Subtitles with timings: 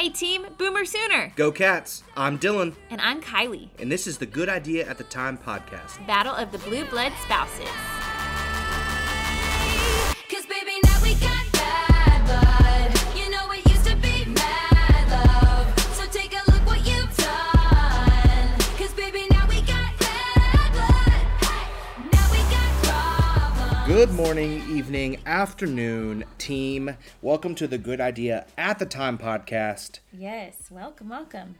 [0.00, 1.30] Hey team, Boomer Sooner!
[1.36, 2.04] Go Cats!
[2.16, 6.06] I'm Dylan, And I'm Kylie, and this is the Good Idea at the Time podcast.
[6.06, 7.68] Battle of the Blue Blood Spouses.
[23.90, 26.96] Good morning, evening, afternoon, team.
[27.22, 29.98] Welcome to the Good Idea at the Time podcast.
[30.12, 31.56] Yes, welcome, welcome.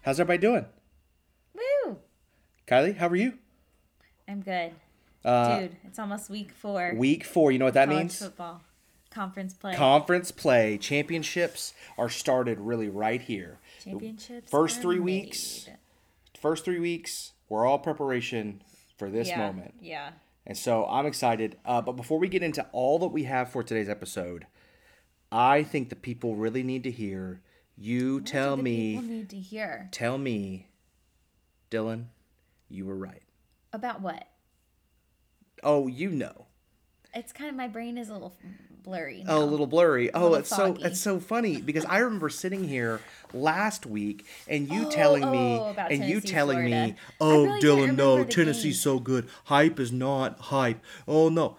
[0.00, 0.64] How's everybody doing?
[1.54, 1.98] Woo!
[2.66, 3.34] Kylie, how are you?
[4.26, 4.72] I'm good.
[5.22, 6.94] Uh, Dude, it's almost week four.
[6.96, 8.18] Week four, you know what that College means?
[8.18, 8.62] football.
[9.10, 9.74] Conference play.
[9.74, 13.58] Conference play, championships are started really right here.
[13.84, 14.50] Championships.
[14.50, 15.04] First three made.
[15.04, 15.68] weeks,
[16.40, 18.62] first three weeks, we're all preparation
[18.96, 19.74] for this yeah, moment.
[19.82, 20.12] Yeah.
[20.46, 21.58] And so I'm excited.
[21.64, 24.46] Uh, but before we get into all that we have for today's episode,
[25.30, 27.42] I think the people really need to hear
[27.76, 30.68] you What tell me, People need to hear tell me,
[31.70, 32.06] Dylan,
[32.68, 33.22] you were right.
[33.72, 34.26] about what?
[35.62, 36.46] Oh, you know.
[37.14, 38.36] It's kind of my brain is a little
[38.82, 39.24] blurry.
[39.26, 40.12] Oh, a little blurry.
[40.12, 40.80] Oh, little it's foggy.
[40.82, 43.00] so it's so funny because I remember sitting here
[43.32, 46.86] last week and you telling me oh, about and you telling Florida.
[46.88, 49.28] me, "Oh, really Dylan, no, Tennessee's game." so good.
[49.44, 50.82] Hype is not hype.
[51.06, 51.56] Oh no."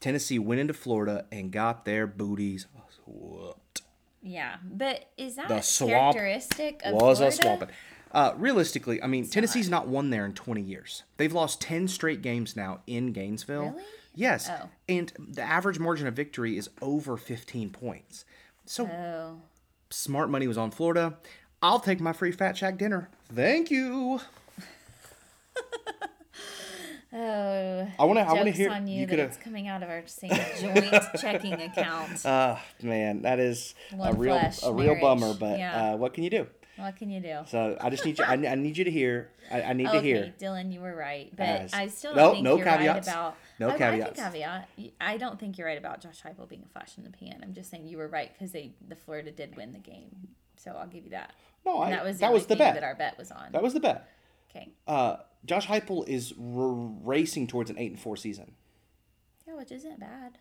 [0.00, 2.66] Tennessee went into Florida and got their booties
[3.06, 3.82] whooped.
[4.22, 7.26] Yeah, but is that The characteristic of was Florida?
[7.26, 7.68] a swamping.
[8.12, 11.04] Uh, realistically, I mean, Tennessee's not won there in 20 years.
[11.16, 13.70] They've lost 10 straight games now in Gainesville.
[13.70, 13.82] Really?
[14.14, 14.48] Yes.
[14.50, 14.68] Oh.
[14.88, 18.24] And the average margin of victory is over 15 points.
[18.66, 19.40] So Oh,
[19.90, 21.16] smart money was on Florida.
[21.62, 23.08] I'll take my free Fat Shack dinner.
[23.34, 24.20] Thank you.
[27.12, 27.88] oh.
[27.98, 28.22] I want to.
[28.22, 28.70] I want to hear.
[28.70, 29.40] on you, You that could have.
[29.40, 30.86] coming out of our same joint
[31.20, 32.24] checking account.
[32.24, 35.00] Uh, man, that is a real, flesh a real marriage.
[35.00, 35.34] bummer.
[35.34, 35.92] But Yeah.
[35.92, 36.46] uh, what can you do?
[36.76, 37.40] What can you do?
[37.46, 38.24] So I just need you.
[38.24, 39.30] I, I need you to hear.
[39.50, 40.34] I, I need to okay, hear.
[40.40, 43.06] Dylan, you were right, but As- I still No, think no you're caveats.
[43.08, 43.36] right about.
[43.58, 44.18] No I, I caveats.
[44.20, 44.68] can caveat.
[45.00, 47.40] I don't think you're right about Josh Heupel being a flash in the pan.
[47.42, 50.72] I'm just saying you were right because they the Florida did win the game, so
[50.72, 51.32] I'll give you that.
[51.66, 52.74] No, I, And that was the that was the bet.
[52.74, 53.52] that our bet was on.
[53.52, 54.08] That was the bet.
[54.50, 56.38] okay, Uh, Josh Heupel is r-
[57.04, 58.54] racing towards an eight and four season
[59.46, 60.38] yeah, which isn't bad.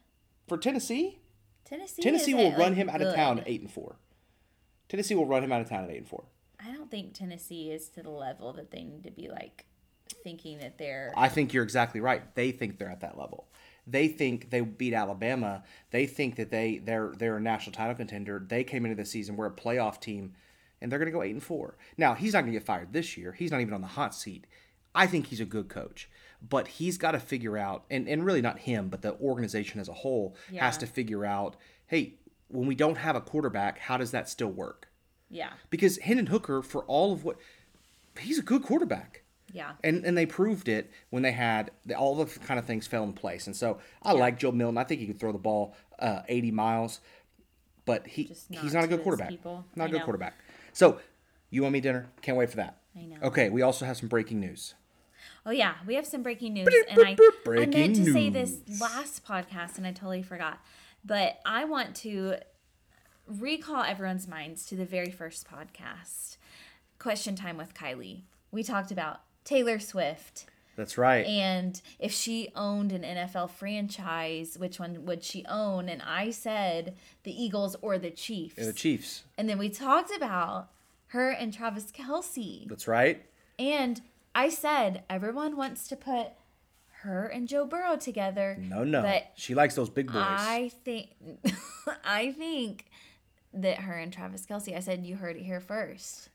[0.47, 1.19] for Tennessee.
[1.65, 2.01] Tennessee.
[2.01, 3.41] Tennessee will run like, him out of town good.
[3.43, 3.95] at eight and four.
[4.91, 6.25] Tennessee will run him out of town at eight and four.
[6.59, 9.63] I don't think Tennessee is to the level that they need to be like
[10.21, 11.13] thinking that they're.
[11.15, 12.35] I think you're exactly right.
[12.35, 13.47] They think they're at that level.
[13.87, 15.63] They think they beat Alabama.
[15.91, 18.45] They think that they they're they're a national title contender.
[18.45, 20.33] They came into the season we're a playoff team,
[20.81, 21.77] and they're going to go eight and four.
[21.97, 23.31] Now he's not going to get fired this year.
[23.31, 24.45] He's not even on the hot seat.
[24.93, 26.09] I think he's a good coach,
[26.41, 29.87] but he's got to figure out, and and really not him, but the organization as
[29.87, 31.55] a whole has to figure out.
[31.87, 32.15] Hey,
[32.51, 34.87] when we don't have a quarterback, how does that still work?
[35.29, 37.37] yeah, Because Hendon Hooker, for all of what,
[38.19, 39.21] he's a good quarterback
[39.53, 39.71] yeah.
[39.83, 43.03] and and they proved it when they had the, all the kind of things fell
[43.03, 43.47] in place.
[43.47, 44.77] And so I like Joe Milton.
[44.77, 46.99] I think he can throw the ball uh, 80 miles,
[47.85, 49.29] but he Just he's not not a good quarterback.
[49.29, 49.65] people.
[49.75, 50.05] Not a good know.
[50.05, 50.35] quarterback.
[50.73, 50.99] So
[51.49, 52.09] you want me dinner?
[52.21, 52.77] Can't wait for that.
[52.95, 53.17] I know.
[53.23, 54.73] Okay, we also have some breaking news.
[55.45, 58.57] Oh yeah, we have some breaking news, Brr, and I, I meant to say this
[58.79, 60.59] last podcast, and I totally forgot.
[61.03, 62.35] But I want to
[63.27, 66.37] recall everyone's minds to the very first podcast,
[66.99, 68.21] Question Time with Kylie.
[68.51, 70.45] We talked about Taylor Swift
[70.75, 71.25] That's right.
[71.25, 75.89] and if she owned an NFL franchise, which one would she own?
[75.89, 78.55] And I said the Eagles or the Chiefs.
[78.63, 79.23] the Chiefs.
[79.37, 80.69] and then we talked about
[81.07, 82.67] her and Travis Kelce.
[82.69, 83.25] That's right.
[83.57, 84.01] And
[84.33, 86.27] I said everyone wants to put
[87.03, 88.57] her and Joe Burrow together.
[88.59, 89.01] No, no.
[89.01, 90.21] But she likes those big boys.
[90.23, 91.09] I think
[92.05, 92.85] I think
[93.53, 96.29] that her and Travis Kelce, I said you heard it here first.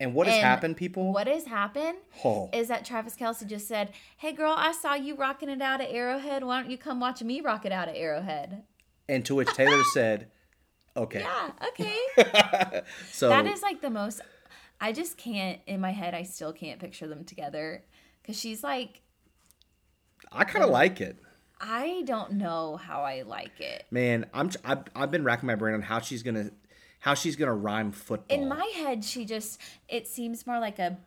[0.00, 1.12] and what has And happened, people?
[1.12, 2.48] What has happened Oh.
[2.52, 5.90] is that Travis Kelce just said, Hey girl, I saw you rocking it out at
[5.90, 6.44] Arrowhead.
[6.44, 8.62] Why don't you come watch me rock it out at Arrowhead?
[9.08, 10.30] and to which Taylor said,
[10.96, 12.82] "Okay." Yeah, okay.
[13.10, 14.20] So that is like the most
[14.80, 17.84] I just can't in my head I still can't picture them together.
[18.26, 19.01] Cause she's like
[20.34, 20.74] I kind of mm.
[20.74, 21.16] like it.
[21.60, 23.86] I don't know how I like it.
[23.90, 26.50] Man, I'm I've, I've been racking my brain on how she's gonna
[26.98, 28.36] how she's gonna rhyme football.
[28.36, 30.98] In my head, she just it seems more like a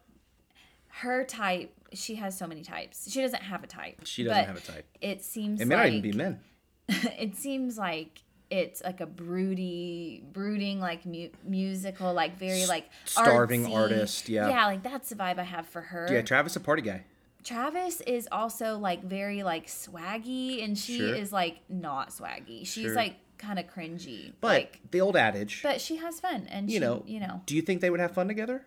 [0.87, 1.73] her type.
[1.93, 3.11] She has so many types.
[3.11, 4.01] She doesn't have a type.
[4.05, 4.85] She doesn't have a type.
[5.01, 6.39] It seems it may like not even be men.
[6.87, 13.65] it seems like it's like a broody, brooding like mu- musical, like very like starving
[13.65, 13.73] artsy.
[13.73, 14.49] artist, yeah.
[14.49, 16.07] yeah, like that's the vibe I have for her.
[16.11, 17.03] Yeah, Travis a party guy.
[17.45, 21.15] Travis is also like very like swaggy, and she Sure.
[21.15, 22.61] is like not swaggy.
[22.67, 22.95] She's Sure.
[22.95, 24.33] like kind of cringy.
[24.41, 27.41] But like, the old adage, but she has fun, and you she, know, you know,
[27.45, 28.65] do you think they would have fun together?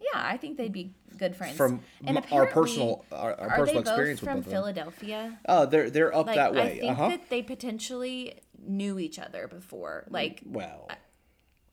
[0.00, 1.56] yeah, I think they'd be good friends.
[1.56, 4.52] From And our personal- our- our are personal they experience from both of them.
[4.52, 5.38] Philadelphia.
[5.48, 6.78] Oh, they're they're up Like that I way.
[6.80, 7.08] think Uh huh.
[7.08, 10.04] that they potentially knew each other before.
[10.10, 10.94] Like, Well, I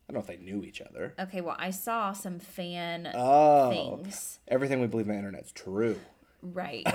[0.08, 1.14] don't know if they knew each other.
[1.20, 4.40] okay, well, I saw some fan Oh, things.
[4.48, 6.00] everything we believe on the internet's true.
[6.44, 6.86] Right.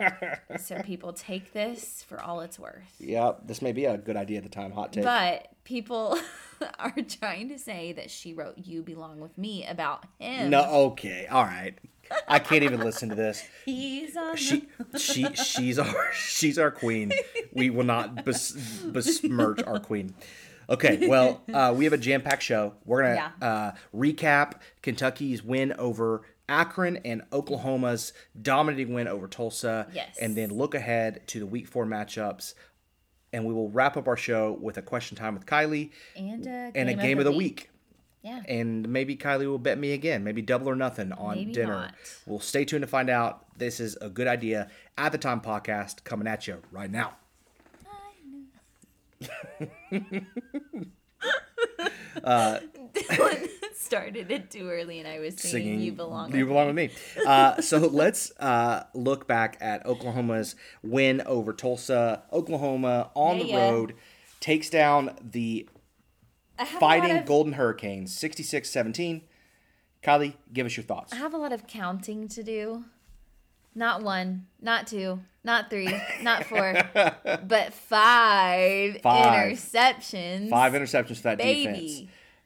[0.58, 2.94] so people take this for all it's worth.
[2.98, 4.72] Yeah, this may be a good idea at the time.
[4.72, 5.04] Hot take.
[5.04, 6.18] But people
[6.78, 10.48] are trying to say that she wrote You Belong With Me about him.
[10.48, 11.74] no, okay, all right.
[12.28, 13.44] I can't even listen to this.
[13.64, 14.68] He's on She,
[14.98, 17.12] she, she's our, she's our queen.
[17.52, 20.14] We will not bes, besmirch our queen.
[20.68, 22.74] Okay, well, uh, we have a jam-packed show.
[22.86, 30.16] We're gonna uh, recap Kentucky's win over Akron and Oklahoma's dominating win over Tulsa, Yes.
[30.20, 32.54] and then look ahead to the Week Four matchups.
[33.32, 36.70] And we will wrap up our show with a question time with Kylie and a
[36.74, 37.68] and a game of the week.
[38.22, 38.42] Yeah.
[38.48, 41.74] And maybe Kylie will bet me again, maybe double or nothing on Maybe dinner.
[41.74, 41.94] not.
[42.26, 43.44] We'll stay tuned to find out.
[43.58, 47.16] This is a good idea at the time podcast coming at you right now.
[52.22, 52.60] Uh,
[53.84, 56.76] started it too early and I was singing, Singing You Belong You With belong with
[56.76, 56.90] me.
[57.26, 62.22] Uh, so let's uh, look back at Oklahoma's win over Tulsa.
[62.32, 63.70] Oklahoma on the Yeah, yeah.
[63.70, 63.94] road
[64.40, 65.68] takes down the
[66.58, 69.22] I have a lot Fighting of- Golden Hurricanes 66 17.
[70.02, 71.12] Kylie, give us your thoughts.
[71.12, 72.84] I have a lot of counting to do.
[73.74, 75.92] Not one, not two, not three,
[76.22, 79.52] not four, but five, Five.
[79.58, 80.48] interceptions.
[80.48, 82.02] Five interceptions for that defense.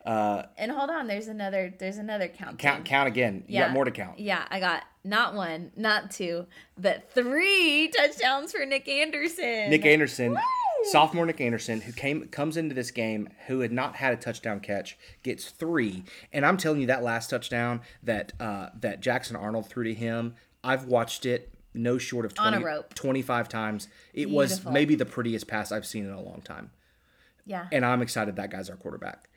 [0.08, 0.48] Baby.
[0.56, 1.74] and hold on, there's another.
[1.78, 2.58] There's another count.
[2.58, 3.44] Count, count again.
[3.46, 4.18] You got more to count.
[4.18, 6.46] Yeah, I got not one, not two,
[6.78, 9.70] but three touchdowns for Nic Anderson.
[9.70, 10.38] Nic Anderson, Woo!
[10.84, 14.60] sophomore Nic Anderson, who came comes into this game who had not had a touchdown
[14.60, 16.04] catch, gets three.
[16.32, 20.34] And I'm telling you, that last touchdown that uh, that Jackson Arnold threw to him,
[20.64, 22.94] I've watched it no short of On 20, a rope.
[22.94, 23.88] 25 times.
[24.12, 26.70] It was maybe the prettiest pass I've seen in a long time.
[27.46, 29.27] Yeah, And I'm excited that guy's our quarterback.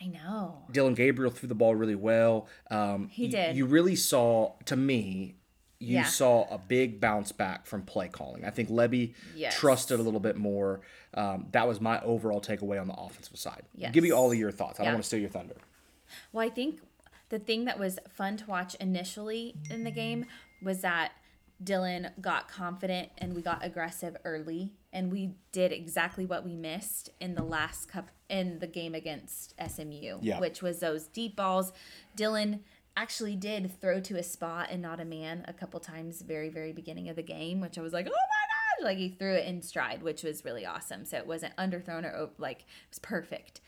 [0.00, 0.62] I know.
[0.70, 2.46] Dillon Gabriel threw the ball really well.
[2.70, 3.56] Um, He did.
[3.56, 5.34] You really saw, to me,
[5.78, 6.04] you Yeah.
[6.04, 8.44] saw a big bounce back from play calling.
[8.44, 9.54] I think Lebby Yes.
[9.58, 10.80] trusted a little bit more.
[11.14, 13.62] Um, that was my overall takeaway on the offensive side.
[13.74, 13.92] Yes.
[13.92, 14.78] Give me all of your thoughts.
[14.78, 14.90] I Yeah.
[14.90, 15.56] don't want to steal your thunder.
[16.32, 16.80] Well, I think
[17.28, 20.26] the thing that was fun to watch initially in the game
[20.62, 21.12] was that
[21.62, 27.10] Dylan got confident and we got aggressive early and we did exactly what we missed
[27.20, 30.40] in the last cup in the game against SMU, Yeah.
[30.40, 31.72] which was those deep balls.
[32.16, 32.60] Dylan
[32.96, 36.72] actually did throw to a spot and not a man a couple times very very
[36.72, 39.46] beginning of the game, which I was like, "Oh my gosh!" Like he threw it
[39.46, 41.04] in stride, which was really awesome.
[41.04, 43.60] So it wasn't underthrown or like it was perfect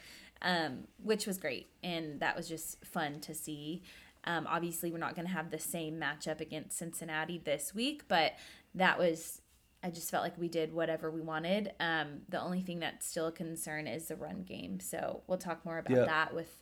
[0.45, 1.69] um, which was great.
[1.83, 3.83] And that was just fun to see.
[4.25, 8.33] Um, obviously, we're not going to have the same matchup against Cincinnati this week, but
[8.75, 9.41] that was,
[9.83, 11.73] I just felt like we did whatever we wanted.
[11.81, 14.79] Um, the only thing that's still a concern is the run game.
[14.81, 16.05] So we'll talk more about Yeah.
[16.05, 16.57] that with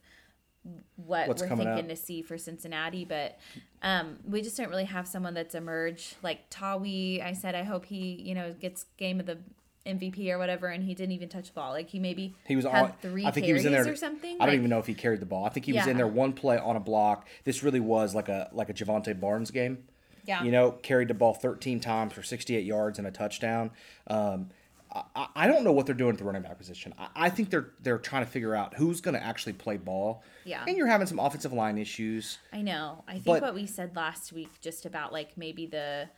[0.97, 1.89] what What's we're thinking up.
[1.89, 3.05] to see for Cincinnati.
[3.05, 3.39] But
[3.83, 6.17] um, we just don't really have someone that's emerged.
[6.23, 9.39] Like Tawee, I said, I hope he, you know, gets game of the
[9.87, 11.73] MVP or whatever, and he didn't even touch the ball.
[11.73, 12.93] Like he maybe He was had on.
[13.01, 14.37] three I think he was in carries there or something.
[14.37, 15.45] I don't Like, even know if he carried the ball.
[15.45, 17.27] I think he was in there one play on a block.
[17.45, 19.85] This really was like a like a Jovantae Barnes game.
[20.27, 20.43] Yeah.
[20.45, 23.71] You know, carried the ball 13 times for 68 yards and a touchdown.
[24.07, 24.51] Um,
[24.93, 26.93] I, I don't know what they're doing at the running back position.
[26.99, 30.23] I, I think they're they're trying to figure out who's going to actually play ball.
[30.45, 30.63] Yeah.
[30.69, 32.39] And you're having some offensive line issues.
[32.53, 33.03] I know.
[33.09, 36.09] I think But- what we said last week just about like maybe the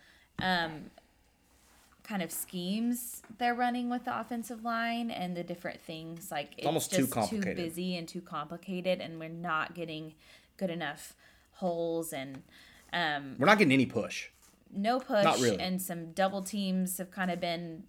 [0.41, 0.89] um
[2.03, 6.67] kind of schemes they're running with the offensive line and the different things like it's
[6.67, 7.55] almost too complicated.
[7.57, 10.13] too busy and too complicated and we're not getting
[10.57, 11.15] good enough
[11.53, 12.41] holes and
[12.91, 14.27] um We're not getting any push.
[14.75, 15.59] no push Not really.
[15.59, 17.83] and some double teams have kind of been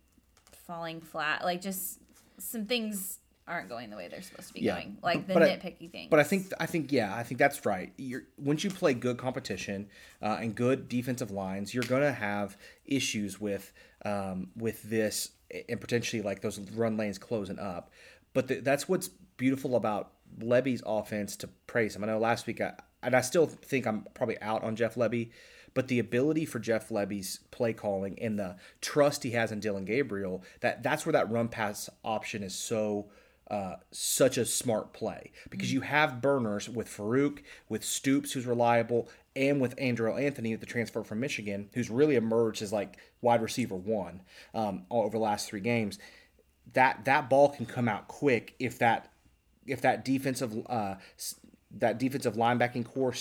[0.66, 1.99] falling flat like just
[2.38, 4.76] some things aren't going the way they're supposed to be Yeah.
[4.76, 7.38] going like the But I- nitpicky things But I think I think yeah, I think
[7.38, 7.92] that's right.
[7.99, 9.88] You're once you play good competition
[10.23, 12.56] uh, and good defensive lines, you're gonna have
[12.87, 13.73] issues with
[14.04, 15.30] um, with this
[15.68, 17.90] and potentially like those run lanes closing up.
[18.32, 22.04] But the, that's what's beautiful about Lebby's offense to praise him.
[22.04, 25.30] I know last week I and I still think I'm probably out on Jeff Lebby,
[25.75, 29.84] but the ability for Jeff Lebby's play calling and the trust he has in Dillon
[29.84, 33.11] Gabriel that that's where that run pass option is so
[33.51, 39.09] uh, such a smart play because you have burners with Farooq, with Stoops, who's reliable,
[39.37, 43.77] and with Andrel Anthony, the transfer from Michigan, who's really emerged as like wide receiver
[43.77, 44.23] one
[44.55, 45.99] um, over the last three games.
[46.73, 49.13] that that ball can come out quick if that
[49.67, 50.95] if that defensive uh,
[51.71, 53.15] that defensive linebacking core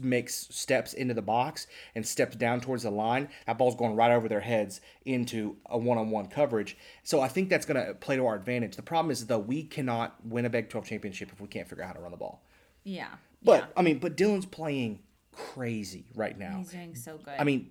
[0.00, 4.10] makes steps into the box and steps down towards the line, that ball's going right
[4.10, 6.76] over their heads into a one-on-one coverage.
[7.02, 8.76] So I think that's going to play to our advantage.
[8.76, 11.84] The problem is though we cannot win a Big 12 championship if we can't figure
[11.84, 12.42] out how to run the ball.
[12.84, 13.08] Yeah.
[13.42, 13.66] But yeah.
[13.76, 14.98] I mean, but Dylan's playing
[15.32, 16.58] crazy right now.
[16.58, 17.34] he's doing so good.
[17.38, 17.70] I mean,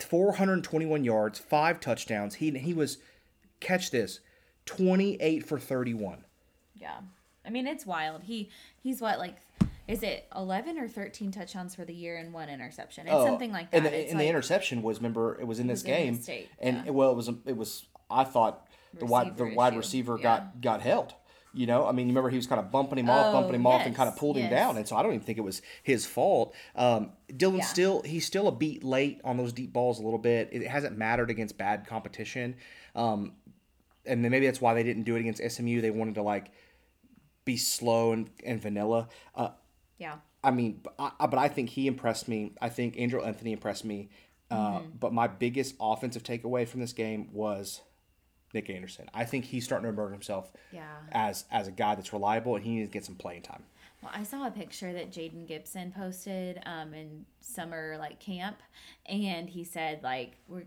[0.00, 2.34] 421 yards, five touchdowns.
[2.34, 2.98] He he was
[3.60, 4.20] catch this,
[4.66, 6.24] 28 for 31.
[6.74, 6.98] yeah.
[7.46, 8.22] I mean, it's wild.
[8.24, 8.48] He
[8.82, 9.36] he's what like
[9.86, 13.06] is it 11 or 13 touchdowns for the year and one interception?
[13.06, 13.82] It's something like that.
[13.82, 16.46] Oh, And the, and the interception was remember it was in this was in game,
[16.58, 16.90] and yeah.
[16.90, 18.66] well it was it was I thought
[18.98, 20.22] the wide the Receiver wide issue, receiver yeah.
[20.22, 21.14] got got held.
[21.56, 23.54] You know, I mean, you remember he was kind of bumping him off, bumping Oh,
[23.54, 24.76] him off, and kind of pulled him down.
[24.76, 26.52] And so I don't even think it was his fault.
[26.74, 27.64] Um, Dylan Yeah.
[27.64, 30.48] still he's still a beat late on those deep balls a little bit.
[30.50, 32.56] It hasn't mattered against bad competition,
[32.96, 33.34] um,
[34.04, 35.80] and then maybe that's why they didn't do it against SMU.
[35.80, 36.50] They wanted to like
[37.44, 39.08] be slow and, and vanilla.
[39.36, 39.50] Uh,
[39.98, 40.16] Yeah.
[40.42, 42.52] I mean, but I, but I think he impressed me.
[42.60, 44.08] I think Andrel Anthony impressed me.
[44.50, 44.88] Uh, Mm-hmm.
[45.00, 47.80] But my biggest offensive takeaway from this game was
[48.52, 49.08] Nic Anderson.
[49.14, 50.84] I think he's starting to emerge himself Yeah.
[51.12, 53.64] as as a guy that's reliable, and he needs to get some playing time.
[54.02, 58.62] Well, I saw a picture that Jayden Gibson posted um, in summer like camp,
[59.06, 60.64] and he said like we're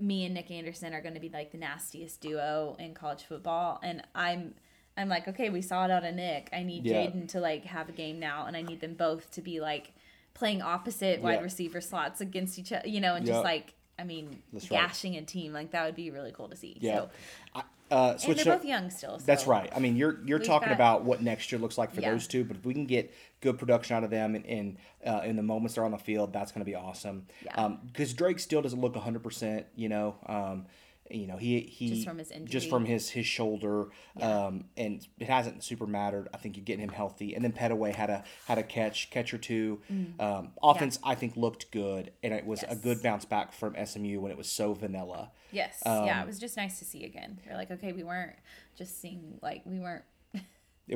[0.00, 3.80] me and Nic Anderson are going to be like the nastiest duo in college football,
[3.82, 4.54] and I'm
[4.98, 6.48] I'm like okay, we saw it out of Nic.
[6.52, 7.06] I need Yeah.
[7.06, 9.92] Jayden to like have a game now, and I need them both to be like
[10.34, 11.24] playing opposite Yeah.
[11.24, 13.34] wide receiver slots against each other, you know, and Yeah.
[13.34, 14.80] just like I mean That's right.
[14.80, 16.76] gashing a team like that would be really cool to see.
[16.80, 16.96] Yeah.
[16.96, 17.10] So,
[17.54, 19.18] I, uh, and they're up- both young still.
[19.18, 19.72] That's right.
[19.74, 22.10] I mean, you're you're We've talking got- about what next year looks like for Yeah.
[22.10, 25.22] those two, but if we can get good production out of them in in, uh,
[25.24, 27.26] in the moments they're on the field, that's going to be awesome.
[27.44, 27.68] Yeah.
[27.86, 29.22] Because Drake still doesn't look 100.
[29.22, 30.16] percent You know.
[30.26, 30.66] Um,
[31.10, 33.86] you know he he Just from his just from his his shoulder
[34.20, 37.94] um and it hasn't super mattered i think you're getting him healthy and then Pettaway
[37.94, 39.80] had a had a catch catch or two
[40.20, 42.82] um offense i think looked good and it was a Mm.
[42.82, 45.82] Good bounce back from smu when it was so vanilla Yes.
[45.86, 47.40] Um, yeah, it was just nice to see again.
[47.46, 48.34] You're like, okay, we weren't
[48.76, 50.04] just seeing like we weren't.
[50.34, 50.40] I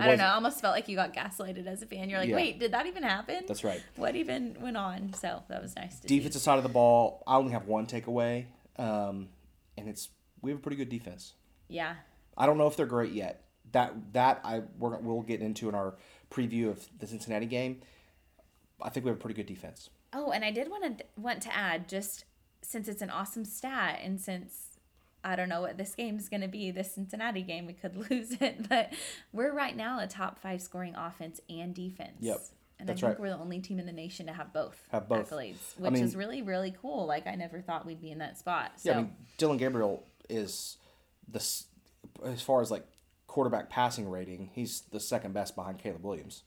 [0.06, 0.24] don't know.
[0.24, 2.10] I almost felt like you got gaslighted as a fan.
[2.10, 2.36] You're like, Yeah.
[2.36, 3.44] wait, did that even happen?
[3.48, 3.82] That's right.
[3.96, 5.12] What even went on?
[5.14, 6.18] So that was nice to see.
[6.18, 8.44] defensive side of the ball, I only have one takeaway,
[8.76, 9.28] um,
[9.76, 10.10] and it's
[10.40, 11.34] we have a pretty good defense.
[11.68, 11.94] Yeah.
[12.36, 13.44] I don't know if they're great yet.
[13.72, 15.94] That that I we're, we'll get into in our
[16.30, 17.80] preview of the Cincinnati game.
[18.80, 19.90] I think we have a pretty good defense.
[20.12, 22.24] Oh, and I did want to want to add just
[22.60, 24.72] since it's an awesome stat and since
[25.24, 27.96] I don't know what this game is going to be, the Cincinnati game, we could
[28.10, 28.92] lose it, but
[29.32, 32.16] we're right now a top five scoring offense and defense.
[32.20, 32.40] Yep,
[32.78, 33.12] And that's I right.
[33.12, 35.30] think we're the only team in the nation to have both, Have both.
[35.30, 37.06] accolades, I which mean- is really, really cool.
[37.06, 38.72] Like, I never thought we'd be in that spot.
[38.80, 40.78] So, Yeah, I mean Dillon Gabriel is
[41.28, 41.38] the
[42.24, 42.84] as far as like
[43.28, 46.42] quarterback passing rating, he's the second best behind Caleb Williams,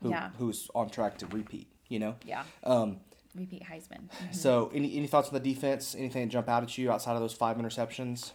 [0.00, 0.30] who Yeah.
[0.38, 1.68] who's on track to repeat.
[1.88, 2.16] You know.
[2.24, 2.44] yeah.
[2.64, 3.00] Um,
[3.34, 4.08] Repeat Heisman.
[4.34, 5.94] so any any thoughts on the defense?
[5.94, 8.32] Anything jump out at you outside of those five interceptions?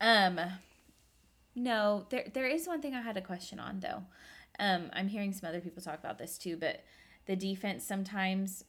[0.00, 0.40] Um,
[1.54, 4.04] no, there there is one thing I had a question on though.
[4.58, 6.84] Um, I'm hearing some other people talk about this too, but
[7.26, 8.64] the defense sometimes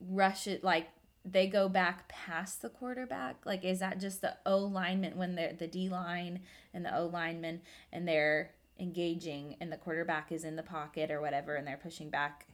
[0.00, 0.88] rush it like
[1.24, 3.44] they go back past the quarterback.
[3.44, 6.40] Like, is that just the O lineman when they're the D line
[6.72, 7.60] and the O lineman
[7.92, 12.10] and they're engaging and the quarterback is in the pocket or whatever and they're pushing
[12.10, 12.46] back?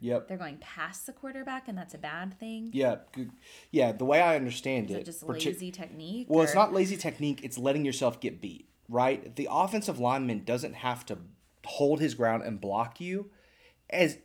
[0.00, 0.28] Yep.
[0.28, 2.70] They're going past the quarterback and that's a bad thing.
[2.72, 2.96] Yeah,
[3.70, 3.92] yeah.
[3.92, 6.26] The way I understand it, it just partic- lazy technique?
[6.30, 7.40] Well, it's not lazy technique.
[7.42, 8.69] It's letting yourself get beat.
[8.90, 9.36] Right.
[9.36, 11.18] The offensive lineman doesn't have to
[11.64, 13.30] hold his ground and block you,
[13.88, 14.18] as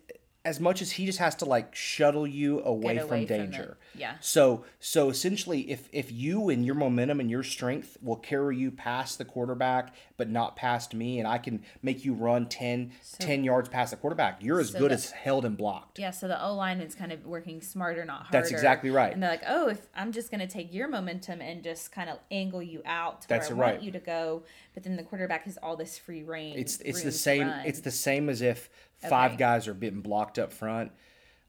[0.46, 3.78] as much as he just has to like shuttle you away, from away from danger.
[3.96, 4.16] yeah.
[4.22, 8.70] So so essentially, if if you and your momentum and your strength will carry you
[8.72, 13.44] past the quarterback, but not past me, and I can make you run 10, 10
[13.44, 15.98] yards past the quarterback, you're as So good the- as held and blocked.
[16.00, 18.32] Yeah, so the O lineman's kind of working smarter, not harder.
[18.38, 19.12] That's exactly right.
[19.12, 22.10] And they're like, oh, if I'm just going to take your momentum and just kind
[22.10, 23.72] of angle you out to That's where I right.
[23.74, 24.44] want you to go,
[24.76, 26.58] but then the quarterback has all this free reign.
[26.58, 27.48] It's it's the same.
[27.66, 28.70] It's the same as if
[29.10, 29.38] five Okay.
[29.40, 30.92] guys are being blocked up front.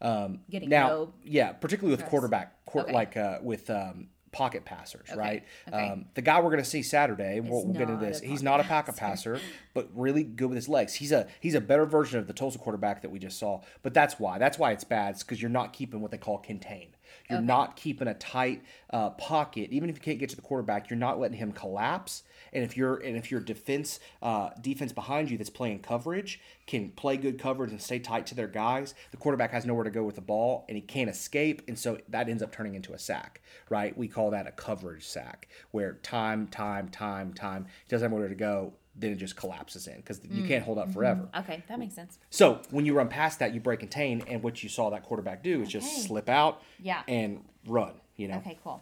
[0.01, 2.11] Um, Getting now, no yeah, particularly with press.
[2.11, 2.93] quarterback, quar- Okay.
[2.93, 5.43] like uh, with um, pocket passers, right?
[5.67, 5.89] okay.
[5.91, 8.21] Um, the guy we're going to see Saturday, we'll, we'll get into this.
[8.21, 9.41] He's not a pocket passer,
[9.75, 10.93] but really good with his legs.
[10.93, 13.63] He's a he's a better version of the Tulsa quarterback that we just saw.
[13.83, 14.37] But that's why.
[14.39, 15.19] That's why it's bad.
[15.19, 16.89] because you're not keeping what they call contain.
[17.31, 19.71] You're not keeping a tight uh, pocket.
[19.73, 22.23] Even if you can't get to the quarterback, you're not letting him collapse
[22.53, 26.91] And if you're and if your defense uh, defense behind you that's playing coverage can
[26.91, 30.03] play good coverage and stay tight to their guys, the quarterback has nowhere to go
[30.05, 32.99] with the ball and he can't escape, and so that ends up turning into a
[32.99, 33.41] sack.
[33.71, 33.97] Right?
[33.97, 38.29] We call that a coverage sack, where time, time, time, time he doesn't have nowhere
[38.29, 38.73] to go.
[38.99, 41.29] Then it just collapses in because you can't hold up forever.
[41.41, 42.19] Okay, that makes sense.
[42.31, 45.03] So when you run past that, you break and contain, and what you saw that
[45.03, 45.81] quarterback do is Okay.
[45.81, 47.03] just slip out Yeah.
[47.07, 47.93] and run.
[48.17, 48.81] You know Okay, cool.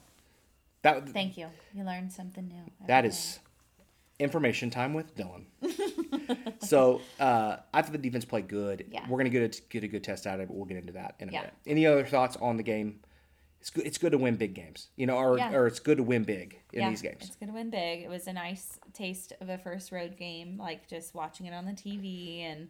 [0.82, 1.48] that Thank you.
[1.74, 2.62] You learned something new.
[2.86, 3.08] that day.
[3.08, 3.40] is
[4.18, 5.44] information time with Dylan.
[6.62, 8.86] so uh, I thought the defense played good.
[8.90, 9.04] Yeah.
[9.08, 10.92] We're gonna get a, get a good test out of it, but we'll get into
[10.94, 11.40] that in a Yeah.
[11.40, 11.54] minute.
[11.66, 13.00] Any other thoughts on the game?
[13.60, 13.86] It's good.
[13.86, 15.54] It's good to win big games, you know, or, Yeah.
[15.54, 17.24] or it's good to win big in yeah, these games.
[17.26, 18.02] It's gonna win big.
[18.02, 21.64] It was a nice taste of a first road game, like just watching it on
[21.64, 22.68] the TV and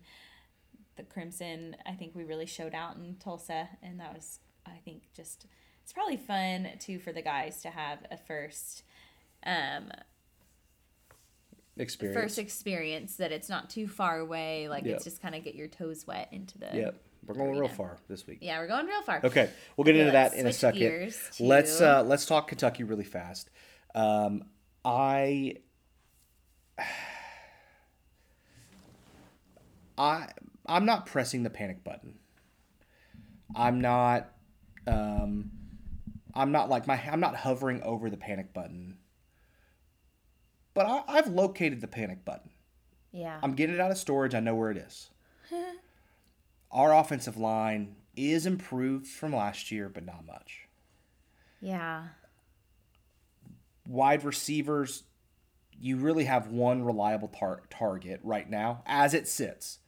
[0.96, 1.76] the Crimson.
[1.84, 5.46] I think we really showed out in Tulsa, and that was, I think, just
[5.82, 8.84] it's probably fun too for the guys to have a first,
[9.44, 9.90] um,
[11.76, 12.20] Experience.
[12.20, 14.68] first experience that it's not too far away.
[14.68, 14.94] Like Yep.
[14.96, 16.70] it's just kind of get your toes wet into the.
[16.72, 17.00] Yep.
[17.26, 18.38] We're going real far this week.
[18.42, 19.20] Yeah, we're going real far.
[19.24, 20.80] Okay, we'll get Okay, into that in a second.
[21.10, 23.48] to- Let's uh, let's talk Kentucky really fast.
[23.94, 24.44] Um,
[24.84, 25.56] I
[29.98, 30.28] I
[30.66, 32.14] I'm not pressing the panic button.
[33.54, 34.30] I'm not
[34.86, 35.50] um,
[36.34, 38.98] I'm not like my I'm not hovering over the panic button.
[40.74, 42.50] But I, I've located the panic button.
[43.12, 43.38] Yeah.
[43.42, 44.34] I'm getting it out of storage.
[44.34, 45.10] I know where it is.
[46.72, 50.66] Our offensive line is improved from last year, but not much.
[51.60, 52.04] yeah.
[53.86, 55.02] Wide receivers,
[55.78, 59.78] you really have one reliable tar- target right now as it sits,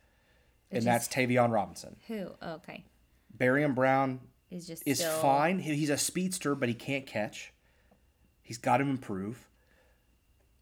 [0.71, 1.97] and that's Tayvion Robinson.
[2.07, 2.29] Who?
[2.43, 2.85] Oh, okay.
[3.35, 5.61] Barion Brown Is just is still, fine.
[5.61, 7.55] He's a speedster, but he can't catch.
[8.43, 9.49] He's got to improve.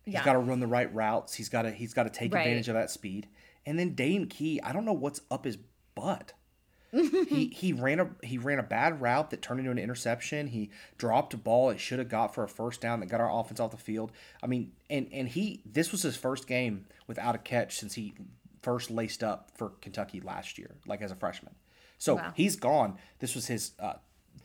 [0.05, 0.25] He's Yeah.
[0.25, 1.35] got to run the right routes.
[1.35, 2.41] He's got to he's got to take Right.
[2.43, 3.29] advantage of that speed.
[3.67, 5.57] And then Dane Key, I don't know what's up his
[5.95, 6.33] butt.
[6.93, 10.47] he he ran a he ran a bad route that turned into an interception.
[10.49, 13.31] He dropped a ball it should have got for a first down that got our
[13.41, 14.13] offense off the field.
[14.43, 18.15] I mean, and and he this was his first game without a catch since he
[18.63, 21.55] first laced up for Kentucky last year, like as a freshman.
[21.99, 22.33] So Wow.
[22.37, 22.99] he's gone.
[23.19, 23.95] This was his uh,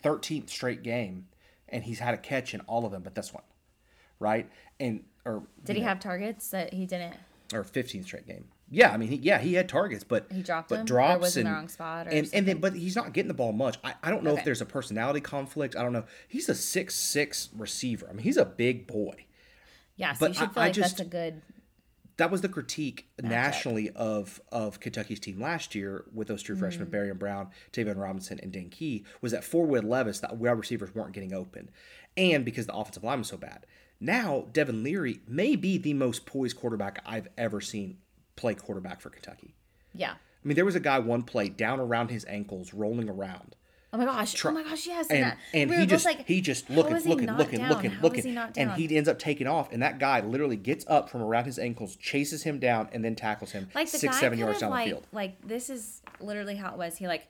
[0.04, 1.28] 13th straight game,
[1.68, 3.44] and he's had a catch in all of them, but this one,
[4.20, 4.50] right?
[4.80, 7.16] And or Did he know, have targets that he didn't?
[7.54, 8.46] or 15th straight game?
[8.72, 10.80] Yeah, I mean, he, yeah, he had targets, but He dropped but?
[10.82, 13.28] Or drops was in the wrong spot or and, and then but he's not getting
[13.28, 13.78] the ball much.
[13.84, 15.76] I, I don't know if there's a personality conflict.
[15.76, 16.06] I don't know.
[16.28, 18.08] He's a six six receiver.
[18.08, 19.26] I mean, he's a big boy.
[19.96, 21.42] Yeah, so But you should I- feel I like just- that's a good.
[22.18, 26.60] that was the critique nationally of of Kentucky's team last year with those true Mm.
[26.60, 30.94] freshmen Barion Brown, Tayvion Robinson, and Dane Key was that Forwood Levis, the wide receivers
[30.94, 31.72] weren't getting open,
[32.16, 33.66] and because the offensive line was so bad.
[34.00, 37.98] Now Devin Leary may be the most poised quarterback I've ever seen
[38.36, 39.56] play quarterback for Kentucky.
[39.94, 40.12] Yeah.
[40.12, 43.56] I mean, there was a guy one play down around his ankles, rolling around.
[43.92, 44.46] Oh my gosh!
[44.46, 44.86] oh my gosh!
[44.86, 45.08] Yes.
[45.10, 47.70] And and we he just like, he just looking looking looking down?
[47.70, 50.86] looking How looking he and he ends up taking off and that guy literally gets
[50.88, 54.38] up from around his ankles, chases him down, and then tackles him like six seven
[54.38, 55.08] yards down like, the field.
[55.12, 56.98] Like this is literally how it was.
[56.98, 57.28] He like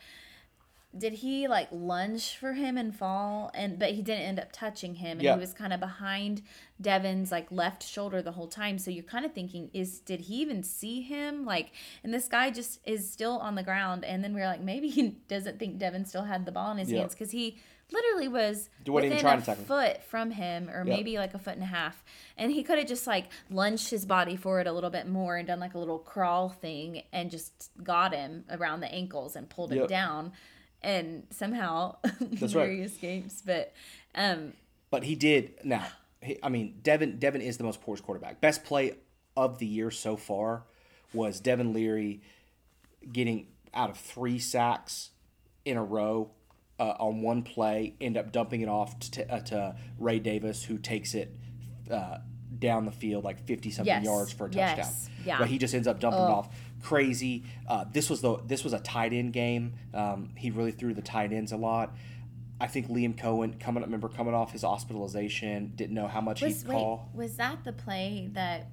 [0.97, 4.95] did he like lunge for him and fall and but he didn't end up touching
[4.95, 5.36] him and Yeah.
[5.36, 6.41] he was kind of behind
[6.82, 8.80] Devin's like left shoulder the whole time.
[8.80, 11.71] So you're kind of thinking is did he even see him like
[12.04, 14.89] and this guy just is still on the ground and then we are like maybe
[14.89, 16.99] he doesn't think Devin still had the ball in his Yeah.
[17.02, 17.58] hands cuz he
[17.91, 19.67] literally was He wasn't even within a to tackle him.
[19.67, 20.86] foot from him or Yep.
[20.88, 22.04] maybe like a foot and a half
[22.38, 25.47] and he could have just like lunged his body forward a little bit more and
[25.47, 29.71] done like a little crawl thing and just got him around the ankles and pulled
[29.71, 29.88] him Yep.
[30.82, 32.86] And somehow That's Leary right.
[32.89, 33.74] escapes but
[34.15, 34.54] um
[34.92, 35.54] But he did.
[35.63, 35.86] Now,
[36.22, 38.42] he, I mean, Devin Devin is the most poised quarterback.
[38.42, 38.94] Best play
[39.38, 40.63] of the year so far
[41.13, 42.22] was Devin Leary
[43.12, 45.12] getting out of three sacks
[45.65, 46.32] in a row
[46.80, 50.78] uh, on one play, end up dumping it off to, uh, to Ray Davis, who
[50.78, 51.34] takes it
[51.92, 52.18] uh,
[52.58, 54.04] down the field like fifty something Yes.
[54.06, 54.76] yards for a Yes.
[54.78, 54.94] touchdown.
[55.26, 55.38] Yeah.
[55.39, 56.50] But he just ends up dumping it off.
[56.84, 57.44] Crazy.
[57.68, 59.74] Uh, this was the this was a tight end game.
[59.94, 61.96] Um, he really threw the tight ends a lot.
[62.62, 66.42] I think Liam Coen coming up, remember coming off his hospitalization, didn't know how much
[66.42, 67.10] was he'd wait call.
[67.13, 68.68] was that the play that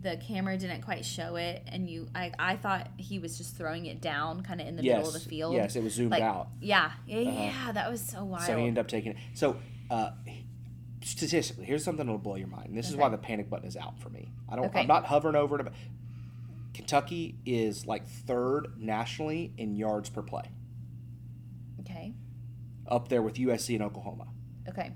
[0.00, 3.86] the camera didn't quite show it and you I, I thought he was just throwing
[3.86, 6.22] it down kind of in the middle of the field Yes, it was zoomed Like,
[6.22, 6.36] out.
[6.42, 6.46] Uh-huh.
[6.60, 9.18] yeah yeah yeah that was so wild So he ended up taking it.
[9.34, 9.56] So
[9.90, 10.12] uh,
[11.02, 12.68] statistically, here's something that'll blow your mind.
[12.68, 14.30] And this is why the panic button is out for me.
[14.48, 14.66] I don't.
[14.66, 14.80] Okay.
[14.80, 15.66] I'm not hovering over it.
[16.80, 20.50] Kentucky is like third nationally in yards per play,
[21.80, 22.14] okay
[22.88, 24.26] up there with USC and Oklahoma.
[24.68, 24.92] okay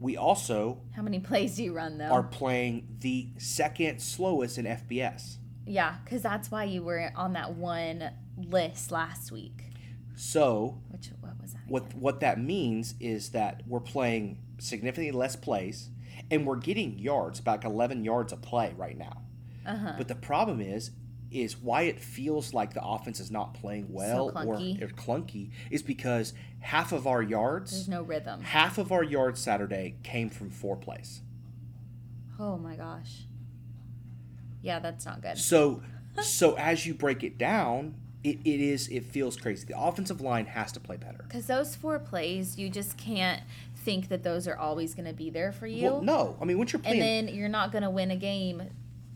[0.00, 2.04] we also How many plays do you run though?
[2.06, 5.38] are playing the second slowest in FBS.
[5.66, 9.64] yeah, because that's why you were on that one list last week.
[10.14, 11.62] So Which what was that?
[11.66, 15.90] what what that means is that we're playing significantly less plays
[16.30, 19.22] and we're getting yards about 11 yards a play right now
[19.68, 19.92] Uh-huh.
[19.98, 20.90] but the problem is
[21.30, 24.80] is why it feels like the offense is not playing well clunky.
[24.80, 28.40] or, or clunky is because half of our yards There's no rhythm.
[28.40, 31.20] half of our yards saturday came from four plays
[32.40, 33.24] Oh my gosh.
[34.62, 35.38] Yeah, that's not good.
[35.38, 35.82] so
[36.22, 40.46] so as you break it down it, it is it feels crazy the offensive line
[40.46, 43.42] has to play better Because those four plays, you just can't
[43.76, 45.84] think that those are always going to be there for you.
[45.84, 48.16] well no i mean once you're playing and then you're not going to win a
[48.16, 48.62] game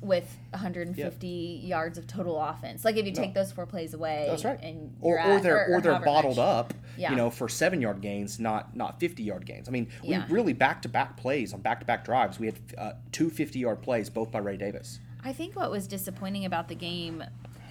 [0.03, 2.85] with 150 yards of total offense.
[2.85, 4.61] Like if you take those four plays away, That's right.
[4.63, 6.45] and Or, you're or at- they're or, they're however bottled much.
[6.45, 7.11] up, Yeah.
[7.11, 9.69] you know, for seven yard gains, not not fifty yard gains.
[9.69, 10.27] I mean, Yeah.
[10.27, 12.39] we really back to back plays on back to back drives.
[12.39, 14.99] We had uh, two 50 yard plays, both by Ray Davis.
[15.25, 17.23] I think what was disappointing about the game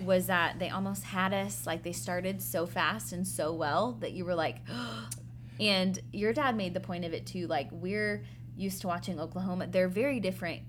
[0.01, 4.13] was that they almost had us like they started so fast and so well that
[4.13, 4.57] you were like,
[5.59, 7.47] and your dad made the point of it too.
[7.47, 8.23] Like we're
[8.55, 9.67] used to watching Oklahoma.
[9.67, 10.61] They're very different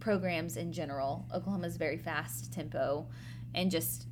[0.00, 1.26] programs in general.
[1.34, 3.08] Oklahoma's very fast tempo,
[3.54, 4.06] and just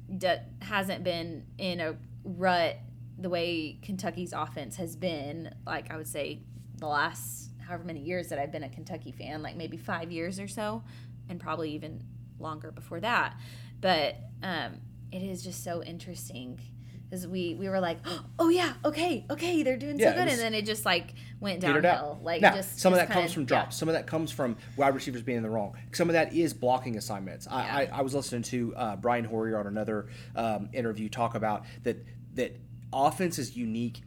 [0.61, 2.77] hasn't been in a rut
[3.19, 5.55] the way Kentucky's offense has been.
[5.67, 6.43] Like I would say,
[6.79, 10.39] the last however many years that I've been a Kentucky fan, like maybe five years
[10.39, 10.83] or so,
[11.29, 12.03] and probably even
[12.39, 13.37] longer before that.
[13.81, 14.81] But um,
[15.13, 16.61] it is just so interesting
[17.09, 17.99] because we we were like,
[18.39, 21.15] oh yeah, okay, okay, they're doing Yeah, so good, was- and then it just like
[21.41, 22.21] went downhill.
[22.23, 23.49] Like now, just some of that comes from yeah.
[23.49, 23.77] drops.
[23.77, 25.77] Some of that comes from wide receivers being in the wrong.
[25.93, 27.47] Some of that is blocking assignments.
[27.49, 27.77] I, Yeah.
[27.95, 32.05] I, I was listening to uh, Brian Hoyer on another um, interview talk about that
[32.35, 32.57] that
[32.93, 34.03] offense is unique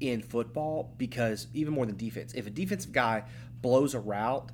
[0.00, 2.34] in football because even more than defense.
[2.34, 3.24] If a defensive guy
[3.62, 4.52] blows a route,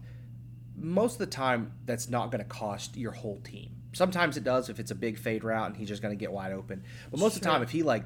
[0.76, 3.71] most of the time that's not going to cost your whole team.
[3.92, 6.32] Sometimes it does if it's a big fade route and he's just going to get
[6.32, 6.82] wide open.
[7.10, 8.04] But most of the time, if he like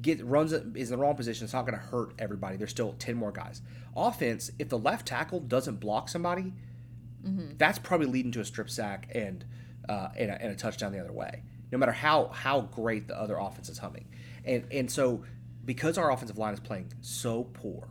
[0.00, 2.56] get runs is in the wrong position, it's not going to hurt everybody.
[2.56, 3.62] There's still ten more guys.
[3.96, 6.52] Offense, if the left tackle doesn't block somebody,
[7.58, 9.44] that's probably leading to a strip sack and
[9.88, 11.42] uh, and, a, and a touchdown the other way.
[11.70, 14.06] No matter how how great the other offense is humming,
[14.44, 15.24] and and so
[15.64, 17.88] because our offensive line is playing so poor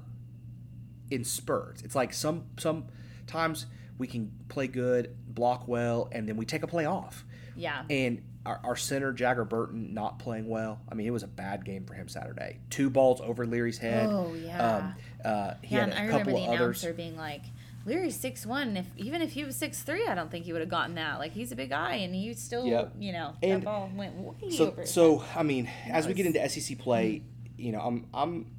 [1.11, 6.45] in spurts, it's like some sometimes we can play good, block well, and then we
[6.45, 7.25] take a play off.
[7.57, 7.83] Yeah.
[7.89, 10.79] And our, our center Jager Burton not playing well.
[10.89, 12.59] I mean, it was a bad game for him Saturday.
[12.69, 14.07] Two balls over Leary's head.
[14.09, 14.77] Oh, yeah.
[14.77, 16.83] Um, uh, he Yeah, had and a I remember the of others.
[16.83, 17.41] announcer being like,
[17.85, 18.75] Leary's six one.
[18.77, 21.19] If even if he was six three, I don't think he would have gotten that.
[21.19, 22.95] Like he's a big guy, and he still, Yep.
[22.99, 24.85] you know, And that ball went way so over.
[24.85, 27.21] so I mean, as we get into SEC play,
[27.57, 28.51] you know, I'm I'm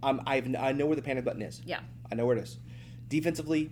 [0.00, 1.60] I'm I've, I know where the panic button is.
[1.64, 1.80] Yeah.
[2.10, 2.56] I know where it is.
[3.08, 3.70] Defensively,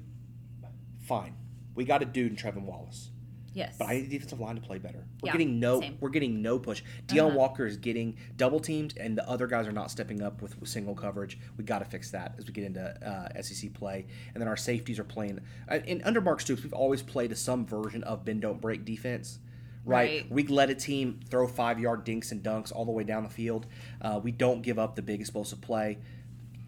[1.02, 1.34] fine.
[1.76, 3.10] We got a dude in Trevin Wallace.
[3.56, 3.74] Yes.
[3.78, 5.06] But I need the defensive line to play better.
[5.22, 5.96] We're Yeah, getting no same.
[6.00, 6.82] we're getting no push.
[7.06, 7.36] Deone Uh-huh.
[7.38, 10.68] Walker is getting double teamed and the other guys are not stepping up with, with
[10.68, 11.38] single coverage.
[11.56, 14.06] We got to fix that as we get into uh, SEC play.
[14.34, 15.40] And then our safeties are playing
[15.70, 18.84] uh, in under Mark Stoops, we've always played a some version of bend don't break
[18.84, 19.38] defense.
[19.86, 20.22] Right.
[20.22, 20.30] Right.
[20.30, 23.30] We let a team throw five yard dinks and dunks all the way down the
[23.30, 23.66] field.
[24.02, 25.98] Uh, we don't give up the big explosive play.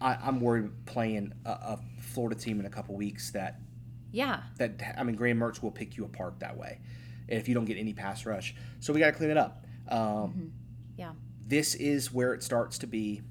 [0.01, 3.59] I, I'm worried playing a, a Florida team in a couple weeks that
[4.11, 4.41] yeah.
[4.57, 6.79] that I mean, Graham Mertz will pick you apart that way,
[7.27, 8.55] if you don't get any pass rush.
[8.79, 9.65] So we got to clean it up.
[9.87, 10.51] Um,
[10.97, 11.11] Yeah.
[11.47, 13.21] This is where it starts to be.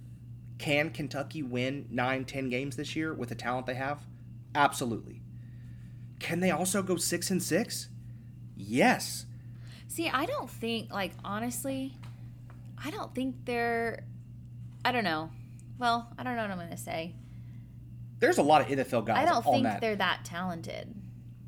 [0.59, 4.01] Can Kentucky win nine, ten games this year with the talent they have?
[4.55, 5.23] Absolutely.
[6.19, 7.89] Can they also go six and six?
[8.57, 9.27] Yes.
[9.87, 11.95] See, I don't think like honestly,
[12.83, 14.05] I don't think they're.
[14.85, 15.31] I don't know.
[15.79, 17.15] Well, I don't know what I'm gonna say.
[18.21, 19.19] There's a lot of NFL guys on that.
[19.19, 19.81] I don't on think that.
[19.81, 20.95] they're that talented.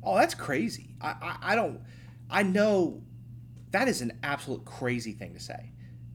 [0.03, 0.95] Oh, that's crazy.
[1.01, 1.81] I, I, I don't.
[2.29, 3.01] I know
[3.71, 5.71] that is an absolute crazy thing to say.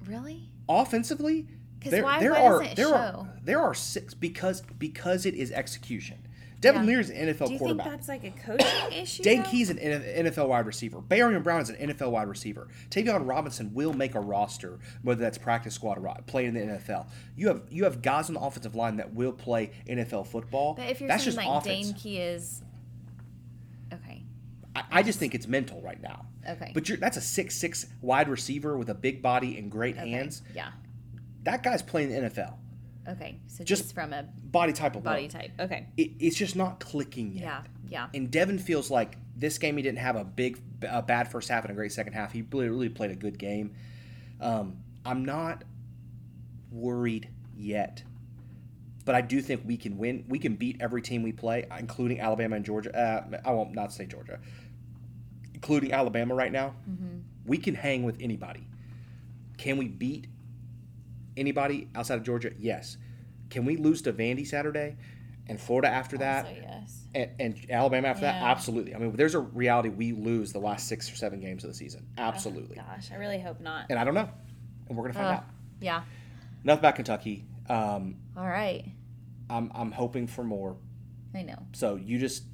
[0.06, 0.48] Really?
[0.68, 1.46] offensively
[1.84, 3.28] there, why- there why are there are show?
[3.44, 6.25] there are six because because it is execution.
[6.60, 6.86] Devin Yeah.
[6.86, 7.86] Leary is an NFL Do you think quarterback.
[7.90, 9.22] that's like a coaching issue?
[9.44, 11.00] Key's an NFL wide receiver.
[11.00, 12.68] Barion Brown is an NFL wide receiver.
[12.90, 16.60] Tayvion Robinson will make a roster, whether that's practice squad or ro- play in the
[16.60, 17.06] NFL.
[17.36, 20.74] You have you have guys on the offensive line that will play NFL football.
[20.74, 21.86] But if you're that's saying just like offense.
[21.88, 22.62] Dane Key is,
[23.92, 24.22] okay,
[24.74, 26.26] I, I just think it's mental right now.
[26.48, 26.70] Okay.
[26.74, 30.10] But you're, that's a six six wide receiver with a big body and great okay,
[30.10, 30.42] hands.
[30.54, 30.68] yeah,
[31.42, 32.54] That guy's playing the NFL.
[33.08, 33.38] Okay.
[33.46, 35.04] So Just just, from a Body type alone.
[35.04, 37.42] body type, okay, It, it's just not clicking yet.
[37.42, 41.30] yeah, yeah, And Devin feels like this game he didn't have a big, a bad
[41.30, 42.32] first half and a great second half.
[42.32, 43.74] He really, really played a good game.
[44.40, 45.64] Um, I'm not
[46.70, 48.02] worried yet.
[49.04, 50.24] but I do think we can win.
[50.28, 52.92] We can beat every team we play, including Alabama and Georgia.
[52.96, 54.40] Uh, I won't not say Georgia,
[55.54, 56.74] including Alabama right now.
[57.44, 58.66] We can hang with anybody.
[59.58, 60.26] Can we beat
[61.36, 62.50] anybody outside of Georgia?
[62.58, 62.96] Yes.
[63.50, 64.96] Can we lose to Vandy Saturday
[65.46, 66.46] and Florida after that?
[66.46, 67.06] Also, yes.
[67.14, 68.42] and, and Alabama after that?
[68.42, 68.94] Absolutely.
[68.94, 71.76] I mean, there's a reality we lose the last six or seven games of the
[71.76, 72.06] season.
[72.18, 72.76] Absolutely.
[72.76, 73.86] Gosh, I really hope not.
[73.90, 74.28] And I don't know.
[74.88, 75.36] And we're going to find Ugh.
[75.38, 75.44] out.
[75.80, 76.02] Yeah.
[76.64, 77.44] Enough about Kentucky.
[77.68, 78.84] Um, All right.
[79.48, 80.76] I'm, I'm hoping for more.
[81.34, 81.58] I know.
[81.72, 82.44] So you just,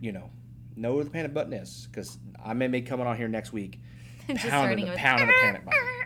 [0.00, 0.30] you know,
[0.76, 3.78] know where the panic button is because I may be coming on here next week,
[4.34, 5.80] pounding the, pounding the panic button.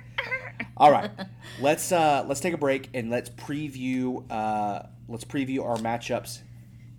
[0.76, 1.10] All right,
[1.60, 6.40] let's uh, let's take a break and let's preview uh, let's preview our matchups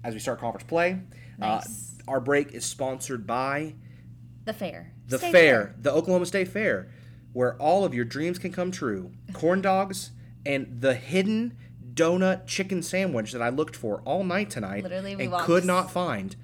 [0.04, 1.00] as we start conference play.
[1.38, 1.66] Nice.
[2.08, 3.76] Uh, our break is sponsored by
[4.46, 4.94] The fair.
[5.08, 6.92] the Stay fair, the Oklahoma State Fair,
[7.34, 9.12] where all of your dreams can come true.
[9.34, 10.12] Corn dogs
[10.46, 11.58] and the hidden
[11.94, 15.66] donut chicken sandwich that I looked for all night tonight Literally, we and walked- could
[15.66, 16.36] not find.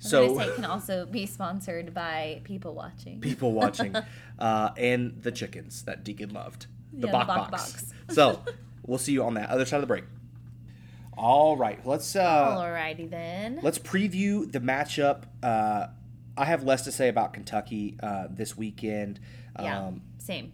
[0.00, 3.20] So it can also be sponsored by people watching.
[3.22, 3.94] people watching,
[4.38, 7.72] uh, and the chickens that Deacon loved, the Yeah, the Bach Bach box.
[7.72, 7.92] Box.
[8.14, 8.40] so
[8.86, 10.04] we'll see you on that other side of the break.
[11.16, 13.60] All right, let's uh, Alrighty then.
[13.62, 15.24] let's preview the matchup.
[15.42, 15.86] Uh,
[16.36, 19.20] I have less to say about Kentucky uh, this weekend.
[19.60, 19.86] yeah.
[19.86, 20.52] Um, Same.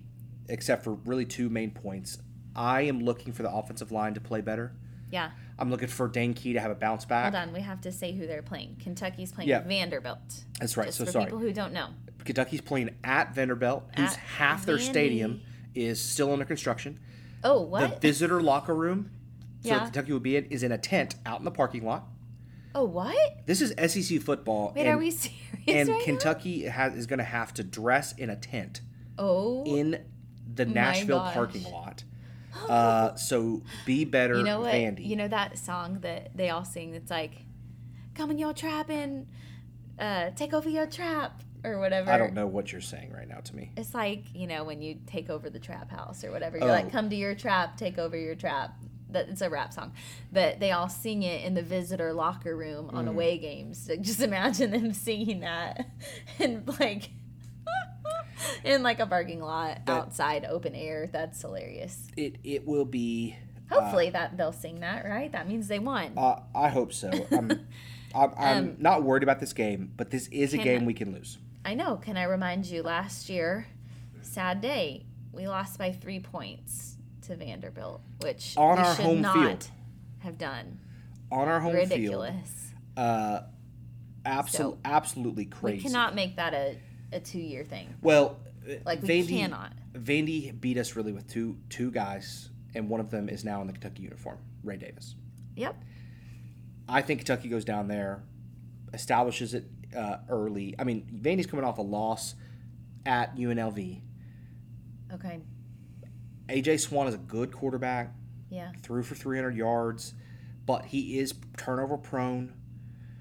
[0.49, 2.19] except for really two main points.
[2.55, 4.73] I am looking for the offensive line to play better.
[5.11, 5.31] Yeah.
[5.59, 7.33] I'm looking for Dane Key to have a bounce back.
[7.33, 7.53] Hold on.
[7.55, 8.77] We have to say who they're playing.
[8.83, 9.61] Kentucky's playing Yeah.
[9.63, 10.45] Vanderbilt.
[10.59, 11.25] That's right, Just so for sorry.
[11.27, 11.89] people who don't know.
[12.25, 14.81] Kentucky's playing at Vanderbilt, whose At half their Vandy.
[14.91, 15.41] stadium
[15.75, 16.99] is still under construction.
[17.45, 18.01] Oh, what?
[18.01, 19.11] The visitor locker room,
[19.63, 19.81] so Yeah.
[19.85, 22.07] Kentucky will be in, is in a tent out in the parking lot.
[22.75, 23.17] oh, what?
[23.47, 24.73] This is SEC football.
[24.77, 25.35] Wait, and, are we serious
[25.67, 26.03] And right?
[26.05, 28.81] Kentucky has, is going to have to dress in a tent
[29.19, 30.05] Oh, in
[30.55, 31.35] the Nashville gosh.
[31.35, 32.05] parking lot.
[32.69, 34.75] Uh, so be better, you know what?
[34.75, 35.07] Vandy.
[35.07, 37.33] You know that song that they all sing that's like,
[38.17, 39.29] "Come in your trap and
[40.01, 42.11] uh, take over your trap" or whatever.
[42.11, 43.73] I don't know what you're saying right now to me.
[43.77, 46.57] It's like you know when you take over the trap house or whatever.
[46.59, 46.73] You're Oh.
[46.73, 48.75] like, "Come to your trap, take over your trap."
[49.11, 49.93] That it's a rap song,
[50.31, 52.95] but they all sing it in the visitor locker room Mm.
[52.95, 53.79] on away games.
[53.85, 55.87] So just imagine them singing that,
[56.39, 57.11] and like.
[58.65, 61.07] In like a parking lot That- outside, open air.
[61.13, 62.09] That's hilarious.
[62.17, 63.37] It it will be.
[63.71, 65.31] Hopefully that they'll sing that, right?
[65.31, 66.13] That means they won.
[66.17, 67.09] Uh, I hope so.
[67.31, 67.51] I'm,
[68.15, 71.13] I'm, I'm Um, not worried about this game, but this is a game we can
[71.13, 71.39] lose.
[71.65, 71.97] I know.
[71.97, 73.67] Can I remind you last year,
[74.23, 79.21] sad day, we lost by three points to Vanderbilt, which On we our should home
[79.21, 79.69] not field.
[80.21, 80.79] have done.
[81.31, 82.73] On our home field, Ridiculous.
[82.97, 83.41] uh,
[84.25, 85.83] absol- So, absolutely We crazy.
[85.83, 86.77] cannot make that a,
[87.13, 87.95] a two year thing.
[88.03, 89.73] Well, uh, Like, we Vandy, cannot.
[89.93, 93.67] Vandy beat us really with two two guys, and one of them is now in
[93.67, 95.15] the Kentucky uniform, Ray Davis.
[95.57, 95.77] Yep.
[96.89, 98.23] I think Kentucky goes down there,
[98.93, 99.65] establishes it
[99.97, 100.75] uh, early.
[100.79, 102.35] I mean, Vandy's coming off a loss
[103.07, 104.01] at UNLV.
[105.15, 105.41] Okay.
[106.49, 108.15] AJ Swann is a good quarterback.
[108.51, 108.73] Yeah.
[108.83, 110.13] threw for 300 yards,
[110.67, 112.55] but he is turnover prone.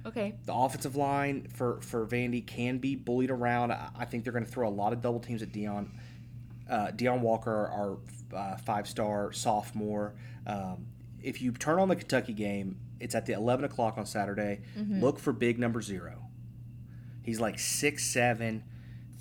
[0.06, 0.36] Okay.
[0.46, 3.72] The offensive line for, for Vandy can be bullied around.
[3.72, 5.92] I I think they're going to throw a lot of double teams at Deone.
[6.68, 7.98] Uh, Deone Walker, our
[8.36, 10.16] uh, five star sophomore.
[10.48, 10.88] Um,
[11.22, 14.62] if you turn on the Kentucky game, it's at the 11 o'clock on Saturday.
[15.02, 16.29] Look for big number zero.
[17.22, 18.62] He's like 6'7,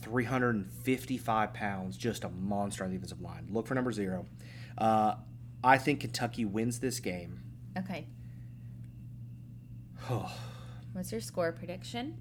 [0.01, 3.49] 355 pounds, just a monster on the defensive line.
[3.51, 4.27] Look for number zero.
[4.77, 5.15] Uh,
[5.63, 7.41] I think Kentucky wins this game.
[7.77, 8.07] Okay.
[10.93, 12.19] What's your score prediction?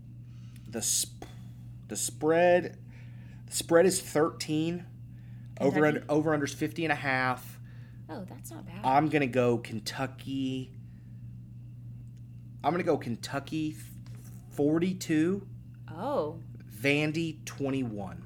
[0.69, 1.23] the sp-
[1.87, 2.77] the spread
[3.45, 4.85] the spread is 13
[5.61, 5.87] over Kentucky?
[5.87, 7.57] under over unders 50 and a half
[8.09, 8.81] Oh, that's not bad.
[8.83, 10.73] i'm gonna go kentucky
[12.61, 13.77] i'm gonna go kentucky
[14.57, 15.47] 42
[15.89, 16.37] oh.
[16.81, 18.23] vandy 21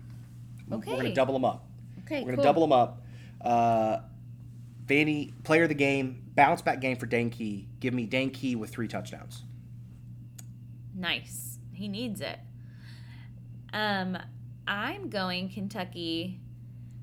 [0.71, 0.91] Okay.
[0.91, 1.65] we're gonna double them up
[2.05, 2.19] Okay.
[2.21, 2.43] we're gonna cool.
[2.43, 3.01] double them up
[3.41, 3.99] uh
[4.85, 8.55] vandy player of the game bounce back game for dane key give me dane key
[8.55, 9.43] with three touchdowns
[10.93, 11.57] Nice.
[11.73, 12.37] He needs it.
[13.73, 14.17] Um,
[14.67, 16.39] I'm going Kentucky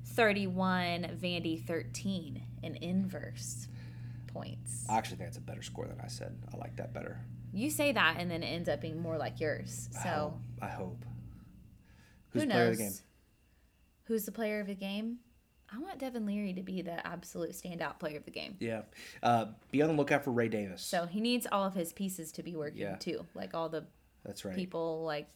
[0.05, 3.67] 31, Vandy 13 in inverse
[4.27, 4.85] points.
[4.91, 7.19] i actually think it's a better score than i said i like that better
[7.53, 9.89] You say that and then it ends up being more like yours.
[9.99, 11.05] I So hope- i hope
[12.31, 12.73] who's who player knows?
[12.73, 12.93] of the game
[14.05, 15.19] Who's the player of the game?
[15.71, 18.57] I want Devin Leary to be the absolute standout player of the game.
[18.59, 18.83] Yeah.
[19.23, 20.81] Uh, be on the lookout for Ray Davis.
[20.81, 22.97] So he needs all of his pieces to be working Yeah.
[22.97, 23.27] too.
[23.35, 23.85] Like all the
[24.25, 24.57] That's right.
[24.57, 25.29] people, like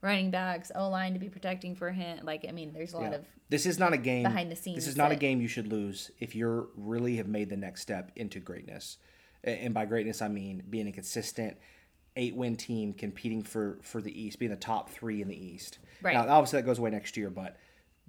[0.00, 2.20] running backs, O line to be protecting for him.
[2.24, 3.18] Like I mean, there's a lot Yeah.
[3.18, 4.76] of This is not a game behind the scenes.
[4.76, 7.82] This is not a game you should lose if you're really have made the next
[7.82, 8.96] step into greatness.
[9.44, 11.56] A- And by greatness, I mean being a consistent
[12.16, 15.78] eight win team competing for for the East, being the top three in the East.
[16.02, 16.14] Right.
[16.14, 17.56] Now, obviously, that goes away next year, but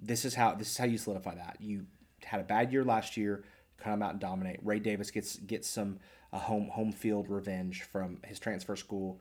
[0.00, 1.56] this is how this is how you solidify that.
[1.60, 1.86] You
[2.24, 3.44] had a bad year last year,
[3.78, 4.58] come out and dominate.
[4.62, 5.98] Ray Davis gets gets some
[6.32, 9.20] uh, home home field revenge from his transfer school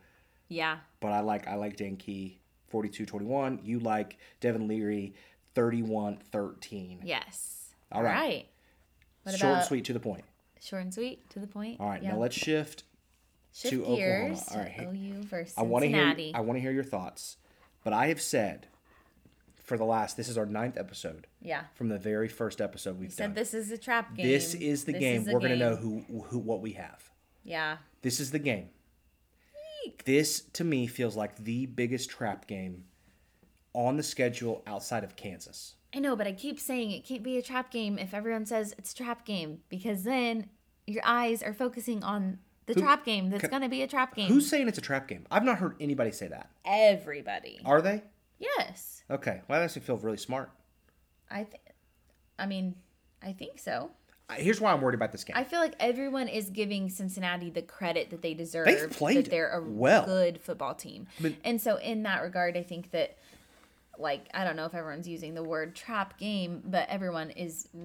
[0.50, 0.78] Yeah.
[1.00, 2.40] but I like I like Dane Key
[2.74, 3.60] 42-21.
[3.64, 5.14] You like Devin Leary
[5.56, 7.00] 31-13.
[7.04, 7.70] Yes.
[7.92, 8.48] All right.
[9.24, 10.24] What Short and sweet to the point.
[10.66, 11.80] Short and sweet to the point?
[11.80, 12.12] All right, Yeah.
[12.12, 12.84] now let's shift.
[13.54, 14.40] shift to Oklahoma.
[14.52, 17.38] All right, to OU versus I want to hear I want to hear your thoughts.
[17.84, 18.68] But I have said
[19.64, 21.64] for the last this is our ninth episode yeah.
[21.74, 23.34] from the very first episode we've Said done.
[23.36, 24.28] this is a trap game.
[24.28, 25.22] This is the This game.
[25.22, 26.00] is We're going to know who
[26.30, 27.10] who what we have.
[27.44, 27.78] Yeah.
[28.02, 28.70] This is the game.
[30.06, 32.86] This to me feels like the biggest trap game
[33.74, 35.76] on the schedule outside of Kansas.
[35.94, 38.74] I know, but I keep saying it can't be a trap game if everyone says
[38.78, 40.50] it's a trap game because then
[40.88, 44.28] your eyes are focusing on the trap game that's going to be a trap game.
[44.28, 45.26] Who's saying it's a trap game?
[45.30, 46.50] I've not heard anybody say that.
[46.66, 47.60] everybody?
[47.66, 48.04] Are they?
[48.40, 49.04] Yes.
[49.10, 49.42] Okay.
[49.48, 50.50] Well, that makes me feel really smart.
[51.30, 51.62] I th-
[52.38, 52.76] I mean,
[53.24, 53.92] I think so.
[54.34, 55.36] Here's why I'm worried about this game.
[55.38, 58.66] I feel like everyone is giving Cincinnati the credit that they deserve.
[58.66, 60.04] They've played that they're a well.
[60.06, 61.08] good football team.
[61.22, 63.18] But- and so in that regard, I think that
[63.98, 67.82] like I don't know if everyone's using the word trap game, but everyone is r-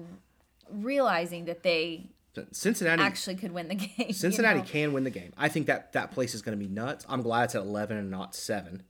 [0.71, 2.09] realizing that they
[2.51, 3.01] Cincinnati.
[3.01, 4.07] actually could win the game.
[4.07, 4.65] you Cincinnati know?
[4.65, 5.33] can win the game.
[5.37, 7.05] I think that that place is going to be nuts.
[7.09, 8.83] I'm glad it's at 11 and not seven.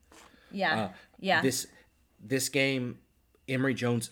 [0.51, 0.81] Yeah.
[0.81, 1.41] Uh, yeah.
[1.41, 1.67] This
[2.23, 2.99] this game,
[3.47, 4.11] Emory Jones,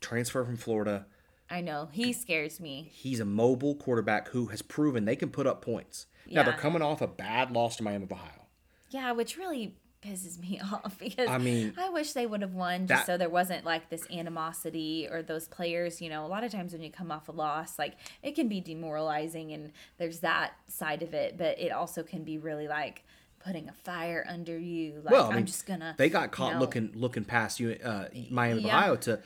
[0.00, 1.06] transfer from Florida.
[1.48, 1.88] I know.
[1.92, 2.90] He scares me.
[2.92, 6.06] He's a mobile quarterback who has proven they can put up points.
[6.28, 8.46] Now they're coming off a bad loss to Miami of Ohio.
[8.88, 12.86] Yeah, which really pisses me off because I mean, I wish they would have won
[12.86, 16.44] just that- so there wasn't like this animosity or those players, you know, a lot
[16.44, 20.20] of times when you come off a loss, like it can be demoralizing and there's
[20.20, 23.04] that side of it, but it also can be really like
[23.44, 25.00] putting a fire under you.
[25.02, 27.60] Like Well, I I'm mean, just gonna They got you caught know, looking looking past
[27.60, 28.76] you, uh, Miami Yeah.
[28.76, 29.20] Ohio to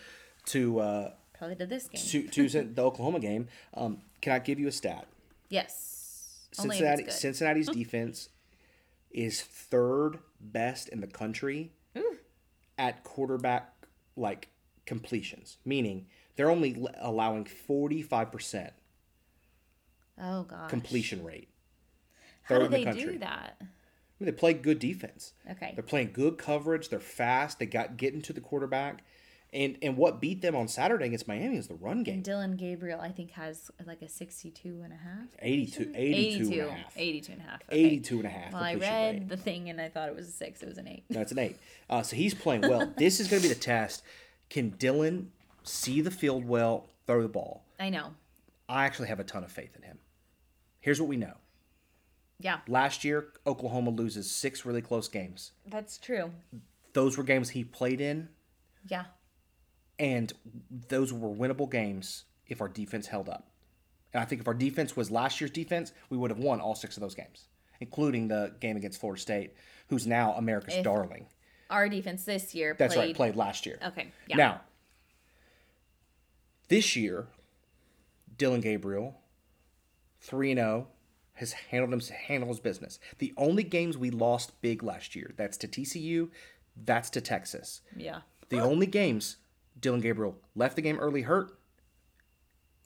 [0.46, 2.28] to uh, probably to this game.
[2.32, 3.48] to, to the Oklahoma game.
[3.74, 5.06] Um, can I give you a stat?
[5.48, 6.48] Yes.
[6.58, 7.64] Only if it's Cincinnati.
[7.64, 8.28] Cincinnati's defense
[9.10, 11.72] is third best in the country
[12.78, 13.72] at quarterback
[14.16, 14.48] like
[14.86, 18.70] completions, meaning they're only l- allowing 45%
[20.20, 20.70] oh gosh.
[20.70, 21.48] completion rate.
[22.42, 23.56] How do in the they do that?
[23.60, 23.64] I
[24.24, 25.34] mean, they play good defense.
[25.50, 25.72] Okay.
[25.74, 26.88] They're playing good coverage.
[26.88, 27.58] They're fast.
[27.58, 29.04] They got getting to the quarterback.
[29.50, 32.16] And and what beat them on Saturday against Miami is the run game.
[32.16, 35.28] And Dillon Gabriel, I think, has like a 62 and a half.
[35.40, 36.92] 82, 82, 82, and a half.
[36.96, 37.62] 82 and a half.
[37.68, 37.78] Okay.
[37.78, 38.52] 82 and a half.
[38.52, 39.28] Well, I read rate.
[39.28, 40.62] the thing and I thought it was a six.
[40.62, 41.04] It was an eight.
[41.08, 41.56] That's an eight.
[41.88, 42.92] Uh, so he's playing well.
[42.98, 44.02] this is going to be the test.
[44.50, 45.32] Can Dillon
[45.62, 47.64] see the field well, throw the ball?
[47.80, 48.08] I know.
[48.68, 49.98] I actually have a ton of faith in him.
[50.80, 51.34] Here's what we know.
[52.40, 55.52] Yeah, Last year, Oklahoma loses six really close games.
[55.66, 56.30] that's true.
[56.92, 58.28] Those were games he played in,
[58.86, 59.06] Yeah.
[59.98, 60.32] And
[60.88, 63.48] those were winnable games if our defense held up.
[64.14, 66.74] And I think if our defense was last year's defense, we would have won all
[66.74, 67.48] six of those games,
[67.80, 69.54] including the game against Florida State,
[69.88, 71.26] who's now America's If- darling.
[71.70, 73.06] Our defense this year That's played.
[73.08, 73.78] right, played last year.
[73.84, 74.08] Okay.
[74.26, 74.36] Yeah.
[74.36, 74.60] Now,
[76.68, 77.26] this year,
[78.36, 79.20] Dillon Gabriel,
[80.20, 80.88] 3 0,
[81.34, 82.98] has handled him handled his business.
[83.18, 86.30] The only games we lost big last year, that's to TCU,
[86.76, 87.82] that's to Texas.
[87.96, 88.20] Yeah.
[88.48, 89.36] The only games
[89.80, 91.58] Dillon Gabriel left the game early hurt,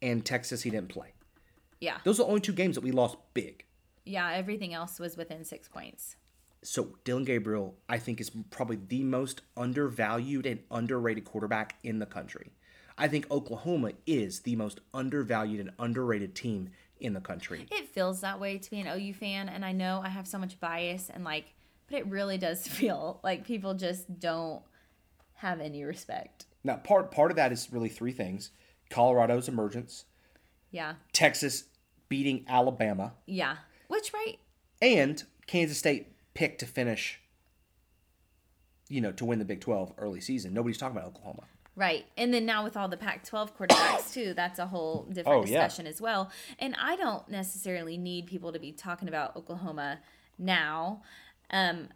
[0.00, 1.12] and Texas he didn't play.
[1.81, 1.98] Yeah.
[2.05, 3.64] Those are the only two games that we lost big.
[4.05, 4.31] Yeah.
[4.33, 6.16] Everything else was within six points.
[6.62, 12.07] So Dillon Gabriel, I think, is probably the most undervalued and underrated quarterback in the
[12.07, 12.52] country.
[12.96, 17.66] I think Oklahoma is the most undervalued and underrated team in the country.
[17.70, 20.38] It feels that way to be an OU fan, and I know I have so
[20.38, 21.52] much bias and like,
[21.88, 24.62] but it really does feel like people just don't
[25.35, 26.46] have any respect.
[26.64, 28.51] Now, part part of that is really three things:
[28.90, 30.05] Colorado's emergence,
[30.70, 30.94] Yeah.
[31.12, 31.64] Texas
[32.09, 33.57] beating Alabama, Yeah.
[33.88, 34.38] Which right?
[34.81, 37.20] and Kansas State picked to finish.
[38.88, 40.53] You know, to win the Big Twelve early season.
[40.53, 41.44] Nobody's talking about Oklahoma.
[41.75, 42.05] Right.
[42.18, 45.46] And then now with all the Pac 12 quarterbacks, too, that's a whole different Oh,
[45.46, 45.66] yeah.
[45.66, 46.31] discussion as well.
[46.59, 50.01] And I don't necessarily need people to be talking about Oklahoma
[50.37, 51.00] now.
[51.48, 51.88] Um,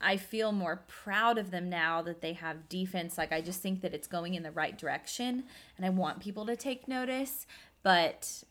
[0.00, 3.18] I feel more proud of them now that they have defense.
[3.18, 5.44] Like, I just think that it's going in the right direction.
[5.76, 7.46] And I want people to take notice.
[7.82, 8.44] But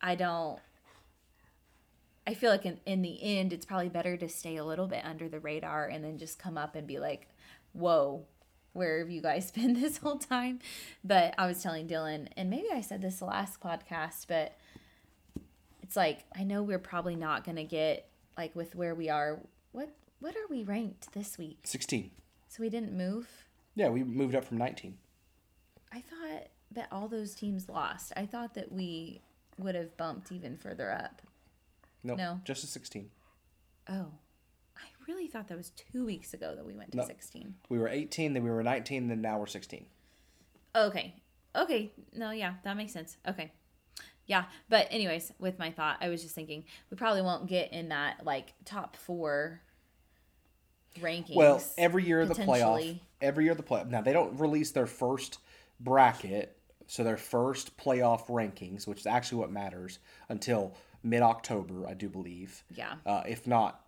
[0.00, 0.58] I don't.
[2.24, 5.04] I feel like in, in the end, it's probably better to stay a little bit
[5.04, 7.26] under the radar and then just come up and be like,
[7.72, 8.24] whoa,
[8.72, 10.60] where have you guys been this whole time?
[11.02, 14.56] But I was telling Dylan, and maybe I said this last podcast, but
[15.82, 19.40] it's like I know we're probably not gonna get like with where we are.
[19.72, 19.90] What
[20.22, 21.58] what are we ranked this week?
[21.64, 22.10] 16.
[22.48, 23.28] So we didn't move.
[23.74, 24.96] Yeah, we moved up from 19.
[25.92, 28.12] I thought that all those teams lost.
[28.16, 29.20] I thought that we
[29.58, 31.22] would have bumped even further up.
[32.04, 32.40] No, No.
[32.44, 33.10] just a 16.
[33.88, 34.12] Oh,
[34.76, 37.04] I really thought that was two weeks ago that we went to No.
[37.04, 37.54] 16.
[37.68, 39.86] We were 18, then we were 19, then now we're 16.
[40.74, 41.14] Okay.
[41.54, 41.92] Okay.
[42.14, 43.16] No, yeah, that makes sense.
[43.28, 43.52] Okay.
[44.26, 44.44] Yeah.
[44.68, 48.24] But, anyways, with my thought, I was just thinking we probably won't get in that
[48.24, 49.60] like top four
[51.00, 51.34] rankings.
[51.36, 53.88] Well, every year of the playoff, every year of the playoff.
[53.88, 55.38] Now they don't release their first
[55.80, 61.94] bracket, so their first playoff rankings, which is actually what matters, until mid October, I
[61.94, 62.62] do believe.
[62.74, 62.94] Yeah.
[63.04, 63.80] Uh, if not,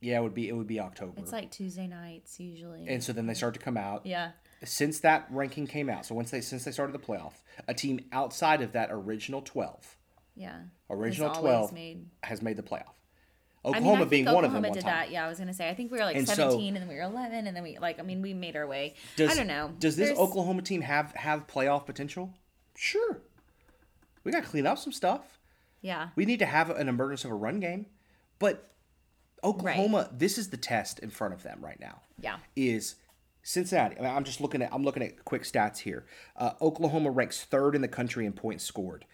[0.00, 1.14] yeah, it would be it would be October.
[1.16, 2.86] It's like Tuesday nights usually.
[2.88, 4.06] and so then they start to come out.
[4.06, 4.30] yeah.
[4.64, 7.34] Since that ranking came out, so once they since they started the playoff,
[7.68, 9.96] a team outside of that original twelve,
[10.34, 10.60] Yeah.
[10.88, 12.06] original twelve, made.
[12.22, 12.94] has made the playoff.
[13.66, 14.62] I mean, Oklahoma I being Oklahoma one of them.
[14.62, 15.10] One did that.
[15.10, 15.68] Yeah, I was gonna say.
[15.68, 17.62] I think we were like And so- 17, and then we were 11, and then
[17.62, 17.98] we like.
[17.98, 18.94] I mean, we made our way.
[19.16, 19.72] Does, I don't know.
[19.78, 22.32] Does this There's- Oklahoma team have have playoff potential?
[22.76, 23.20] Sure.
[24.24, 25.38] We got to clean up some stuff.
[25.82, 26.08] Yeah.
[26.16, 27.86] We need to have an emergence of a run game,
[28.38, 28.70] but
[29.44, 30.10] Oklahoma.
[30.12, 32.02] This is the test in front of them right now.
[32.20, 32.38] Yeah.
[32.56, 32.96] Is
[33.42, 33.96] Cincinnati?
[33.98, 34.72] I mean, I'm just looking at.
[34.72, 36.04] I'm looking at quick stats here.
[36.36, 39.04] Uh, Oklahoma ranks third in the country in points scored.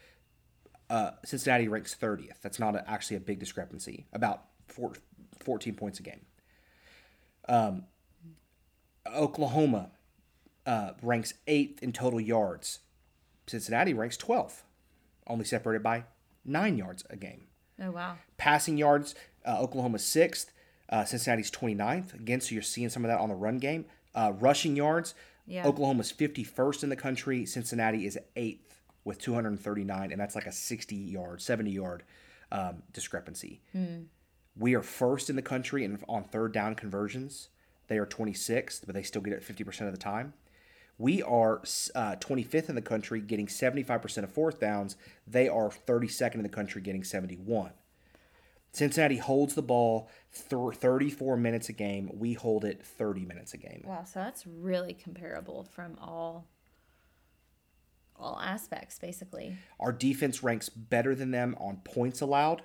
[0.93, 2.43] Uh, Cincinnati ranks 30th.
[2.43, 4.05] That's not a, actually a big discrepancy.
[4.13, 4.93] About four,
[5.41, 6.21] 14 points a game.
[7.49, 7.85] Um,
[9.07, 9.91] Oklahoma
[10.67, 12.81] uh, ranks eighth in total yards.
[13.47, 14.63] Cincinnati ranks 12th,
[15.27, 16.05] only separated by
[16.45, 17.45] nine yards a game.
[17.83, 18.19] Oh wow.
[18.37, 19.15] Passing yards,
[19.47, 20.53] uh, Oklahoma's sixth,
[20.91, 22.13] uh, Cincinnati's 29th.
[22.15, 23.87] Again, so you're seeing some of that on the run game.
[24.15, 25.15] Uh, rushing yards,
[25.47, 25.67] Yeah.
[25.67, 27.47] Oklahoma's 51st in the country.
[27.47, 28.72] Cincinnati is eighth
[29.05, 32.03] with 239, and that's like a 60 yard, 70 yard
[32.51, 33.61] um, discrepancy.
[34.57, 37.49] We are first in the country in, on third down conversions.
[37.89, 40.35] They are 26th, but they still get it 50% of the time.
[40.99, 41.61] We are
[41.95, 44.97] uh, 25th in the country, getting 75% of fourth downs.
[45.27, 47.73] They are 32nd in the country, getting 71.
[48.73, 50.09] Cincinnati holds the ball
[50.49, 52.11] th- 34 minutes a game.
[52.15, 53.85] We hold it 30 minutes a game.
[53.87, 54.05] Wow.
[54.05, 56.47] So that's really comparable from all
[58.19, 59.57] all aspects, basically.
[59.81, 62.63] Our defense ranks better than them on points allowed.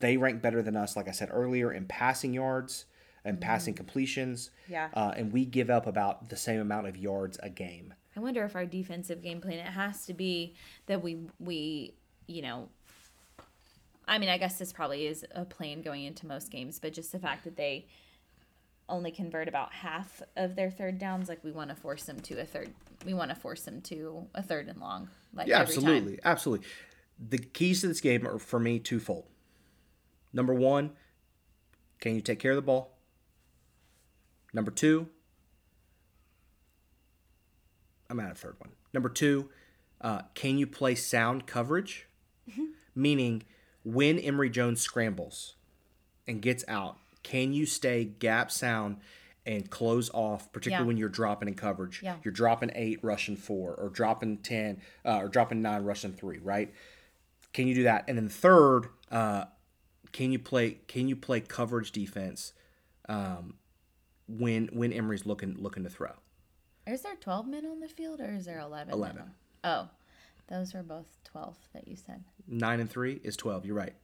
[0.00, 2.86] They rank better than us, like I said earlier, in passing yards
[3.24, 4.50] and passing completions.
[4.68, 4.88] Yeah.
[4.94, 7.94] Uh, and we give up about the same amount of yards a game.
[8.16, 10.54] I wonder if our defensive game plan it has to be
[10.86, 11.94] that we we
[12.26, 12.68] you know
[14.06, 17.12] I mean I guess this probably is a plan going into most games, but just
[17.12, 17.86] the fact that they
[18.88, 22.40] only convert about half of their third downs, like we want to force them to
[22.40, 22.74] a third
[23.04, 25.08] we want to force them to a third and long.
[25.34, 25.84] Like Yeah, every time.
[25.84, 26.66] absolutely, absolutely.
[27.28, 29.26] The keys to this game are for me twofold.
[30.32, 30.90] Number one,
[32.00, 32.96] can you take care of the ball?
[34.52, 35.08] Number two,
[38.10, 38.70] I'm out of third one.
[38.92, 39.48] Number two,
[40.00, 42.06] uh, can you play sound coverage?
[42.94, 43.44] Meaning,
[43.84, 45.54] when Emory Jones scrambles
[46.26, 48.98] and gets out, can you stay gap sound
[49.44, 50.88] and close off, particularly Yeah.
[50.88, 52.00] when you're dropping in coverage?
[52.02, 52.16] Yeah.
[52.22, 56.72] You're dropping eight, rushing four, or dropping 10, uh, or dropping nine, rushing three, right?
[57.52, 58.04] Can you do that?
[58.08, 59.46] And then third, uh,
[60.12, 62.52] can you play can you play coverage defense
[63.08, 63.54] um,
[64.28, 66.12] when when Emory's looking looking to throw?
[66.86, 68.92] Is there twelve men on the field or is there eleven?
[68.92, 69.16] 11.
[69.16, 69.30] men?
[69.64, 69.88] Oh.
[70.48, 72.24] Those were both twelve that you said.
[72.46, 73.64] Nine and three is twelve.
[73.64, 73.94] You're right.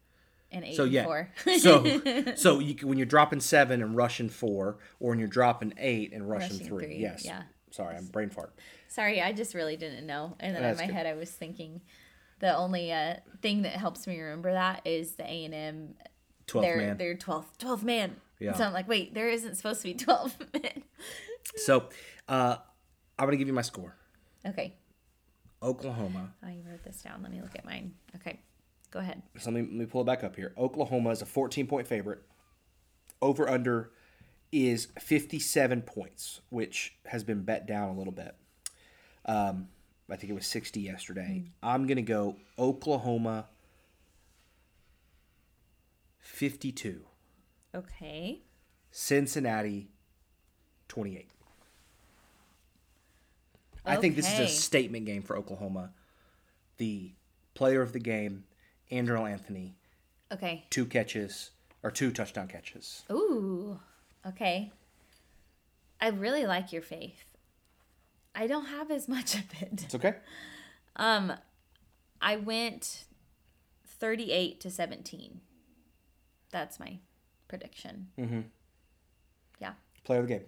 [0.51, 1.05] And eight So and yeah.
[1.05, 1.31] four.
[1.59, 5.75] so so you, can- when you're dropping seven and rushing four, or when you're dropping
[5.79, 7.25] eight and rushing, Rushing three, three, yes.
[7.25, 7.43] yeah.
[7.71, 8.55] Sorry, I'm brain fart.
[8.89, 10.35] Sorry, I just really didn't know.
[10.41, 10.97] And then That's in my good.
[10.97, 11.83] head, I was thinking
[12.41, 15.95] the only uh, thing that helps me remember that is the A and M.
[16.47, 16.97] Twelve man.
[16.97, 18.17] they're 12, 12 man.
[18.41, 18.55] Yeah.
[18.55, 20.83] So I'm like, wait, there isn't supposed to be twelve men.
[21.57, 21.89] So
[22.27, 22.57] uh,
[23.19, 23.97] I'm gonna give you my score.
[24.47, 24.77] okay,
[25.63, 26.33] Oklahoma.
[26.43, 27.23] I wrote this down.
[27.23, 27.95] Let me look at mine.
[28.17, 28.41] Okay,
[28.91, 29.23] go ahead.
[29.39, 30.53] So let me, let me pull it back up here.
[30.57, 32.23] Oklahoma is a 14 point favorite.
[33.21, 33.91] Over under
[34.53, 38.35] is 57 points, which has been bet down a little bit.
[39.27, 39.69] Um,
[40.11, 41.45] I think it was 60 yesterday.
[41.63, 43.47] I'm going to go Oklahoma
[46.21, 47.03] 52,
[47.75, 48.41] Okay,
[48.91, 49.89] Cincinnati
[50.89, 51.29] 28.
[53.85, 55.93] I think this is a statement game for Oklahoma.
[56.77, 57.13] The
[57.55, 58.45] player of the game,
[58.91, 59.75] Andrel Anthony,
[60.33, 60.65] okay.
[60.71, 61.51] two catches
[61.83, 63.05] or two touchdown catches.
[63.11, 63.79] Ooh,
[64.27, 64.73] okay.
[66.01, 67.25] I really like your faith.
[68.35, 69.85] I don't have as much of it.
[69.85, 70.15] It's okay.
[70.97, 71.33] Um
[72.21, 73.05] I went
[73.87, 75.41] 38 to 17.
[76.51, 76.99] That's my
[77.47, 78.09] prediction.
[78.19, 78.41] Mm-hmm.
[79.61, 79.73] Yeah.
[80.05, 80.45] Player of the game.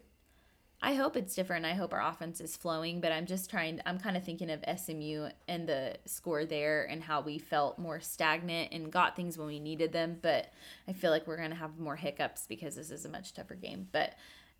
[0.82, 1.66] I hope it's different.
[1.66, 3.80] I hope our offense is flowing, but I'm just trying.
[3.84, 8.00] I'm kind of thinking of SMU and the score there and how we felt more
[8.00, 10.18] stagnant and got things when we needed them.
[10.22, 10.52] But
[10.88, 13.56] I feel like we're going to have more hiccups because this is a much tougher
[13.56, 13.88] game.
[13.92, 14.14] But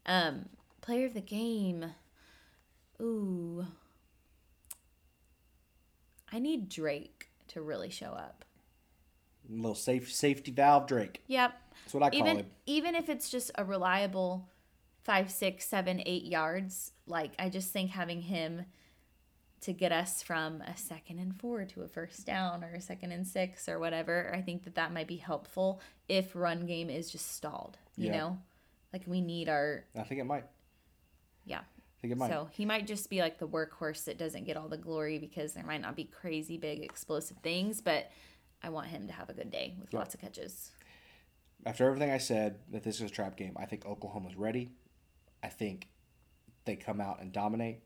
[0.05, 0.47] um,
[0.83, 1.87] player of the game.
[3.01, 3.66] Ooh.
[6.31, 8.45] I need Drake to really show up.
[9.49, 11.23] little safe safety valve Drake.
[11.29, 11.55] Yep.
[11.85, 12.47] That's what I call even him.
[12.66, 14.49] even if it's just a reliable
[15.03, 18.65] five, six, seven, eight yards, like I just think having him
[19.63, 23.13] to get us from a second and four to a first down or a second
[23.13, 27.11] and six or whatever, I think that that might be helpful if run game is
[27.11, 27.77] just stalled.
[27.97, 28.17] You Yeah.
[28.19, 28.39] know,
[28.93, 30.45] like we need our I think it might.
[31.45, 31.61] yeah.
[31.61, 32.31] I think it might.
[32.31, 35.53] So he might just be like the workhorse that doesn't get all the glory because
[35.53, 38.11] there might not be crazy big explosive things, but
[38.63, 40.71] I want him to have a good day with lots of catches.
[41.67, 44.71] After everything I said, that this is a trap game, I think Oklahoma's ready.
[45.43, 45.88] I think
[46.64, 47.80] they come out and dominate,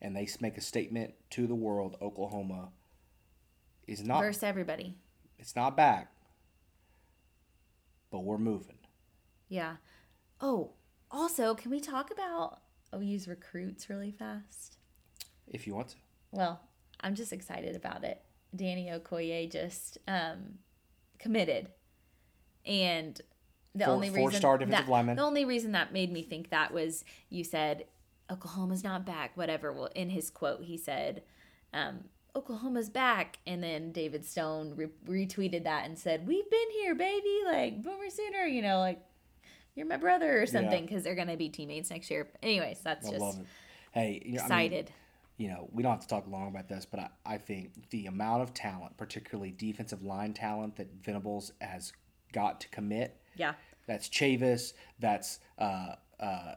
[0.00, 1.96] and they make a statement to the world.
[2.00, 2.70] Oklahoma
[3.86, 4.20] is not.
[4.20, 4.96] Versus everybody.
[5.38, 6.12] It's not back,
[8.10, 8.78] but we're moving.
[9.48, 9.76] Yeah.
[10.40, 10.72] Oh,
[11.10, 12.60] also, can we talk about
[12.94, 14.76] OU's recruits really fast?
[15.46, 15.96] If you want to.
[16.32, 16.60] Well,
[17.00, 18.20] I'm just excited about it.
[18.54, 20.58] Danny Okoye just um,
[21.18, 21.68] committed,
[22.66, 23.20] and
[23.78, 25.16] the Four- only reason four-star defensive that, lineman.
[25.16, 27.84] the only reason that made me think that was you said
[28.30, 29.36] Oklahoma's not back.
[29.36, 29.72] Whatever.
[29.72, 31.22] Well, in his quote, he said.
[31.72, 32.04] Um,
[32.36, 34.88] Oklahoma's back, and then David Stone re-
[35.26, 37.40] retweeted that and said, "We've been here, baby.
[37.44, 39.00] Like Boomer Sooner, you know, like
[39.74, 42.28] you're my brother or something because they're gonna be teammates next year.
[42.42, 43.40] Anyways, that's I just.
[43.92, 44.92] Hey, you know, I mean, excited.
[45.38, 48.06] you know, we don't have to talk long about this, but I, I think the
[48.06, 51.92] amount of talent, particularly defensive line talent, that Venables has
[52.32, 53.20] got to commit.
[53.36, 53.54] yeah,
[53.88, 54.74] That's Chavis.
[55.00, 56.54] That's uh, uh,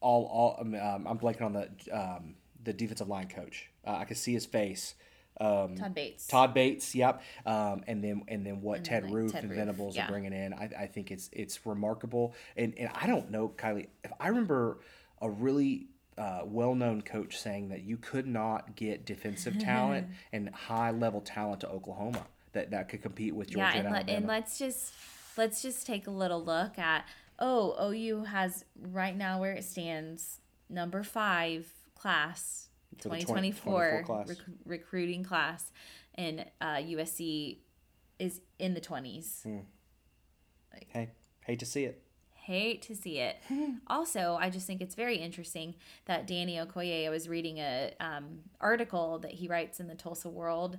[0.00, 0.24] all.
[0.24, 3.68] All um, um, I'm blanking on the um, the defensive line coach.
[3.86, 4.94] Uh, I can see his face.
[5.40, 6.26] Um, Todd Bates.
[6.26, 9.50] Todd Bates, yep, um, and then and then what And Ted like, Roof Ted and
[9.50, 10.04] Roof, Venables yeah.
[10.04, 13.88] are bringing in, I, I think it's it's remarkable, and and I don't know, Kylie,
[14.04, 14.78] if I remember
[15.20, 21.22] a really uh, well-known coach saying that you could not get defensive talent and high-level
[21.22, 24.18] talent to Oklahoma that that could compete with Georgia yeah, and and, Alabama.
[24.18, 24.92] and let's just
[25.36, 27.04] let's just take a little look at
[27.38, 32.68] oh OU has right now where it stands number five class
[32.98, 34.28] For 20 2024 24 class.
[34.28, 35.70] rec- recruiting class,
[36.14, 37.58] and uh, USC
[38.18, 39.42] is in the 20s.
[39.42, 39.58] Hmm.
[40.88, 41.10] hey,
[41.44, 42.02] hate to see it.
[42.34, 43.36] Hate to see it.
[43.86, 45.74] also, I just think it's very interesting
[46.06, 47.06] that Danny Okoye.
[47.06, 50.78] I was reading a um, article that he writes in the Tulsa World,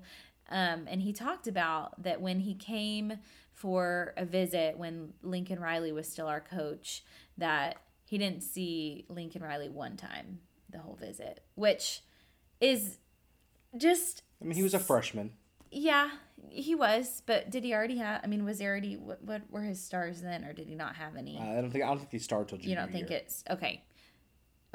[0.50, 3.14] um, and he talked about that when he came
[3.52, 7.04] for a visit when Lincoln Riley was still our coach,
[7.38, 10.40] that he didn't see Lincoln Riley one time
[10.70, 12.02] the whole visit, which
[12.60, 12.98] is
[13.78, 15.32] just I mean, he was a freshman.
[15.72, 16.10] yeah,
[16.50, 17.22] he was.
[17.26, 18.22] But did he already have?
[18.24, 20.96] I mean, was there already what, what were his stars then, or did he not
[20.96, 21.38] have any?
[21.40, 23.20] Uh, I don't think I don't think he started till junior you don't think year.
[23.20, 23.84] it's okay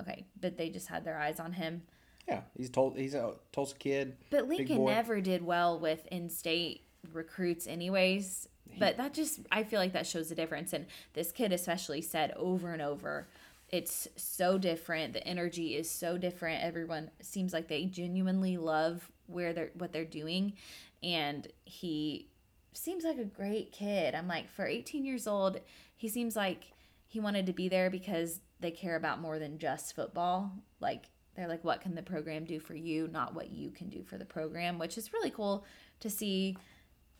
[0.00, 1.82] okay but they just had their eyes on him
[2.28, 4.16] Yeah, he's told he's a Tulsa kid.
[4.30, 8.48] but lincoln never did well with in-state recruits anyways
[8.78, 10.72] but that just i feel like that shows the difference.
[10.72, 13.28] And this kid especially said over and over
[13.70, 15.12] it's so different.
[15.12, 16.64] The energy is so different.
[16.64, 20.54] Everyone seems like they genuinely love where they're what they're doing.
[21.02, 22.28] And he
[22.72, 24.14] seems like a great kid.
[24.14, 25.60] I'm like for 18 years old
[25.96, 26.72] he seems like
[27.08, 30.52] he wanted to be there because they care about more than just football.
[30.80, 34.02] Like they're like what can the program do for you not what you can do
[34.02, 35.64] for the program which is really cool
[36.00, 36.56] to see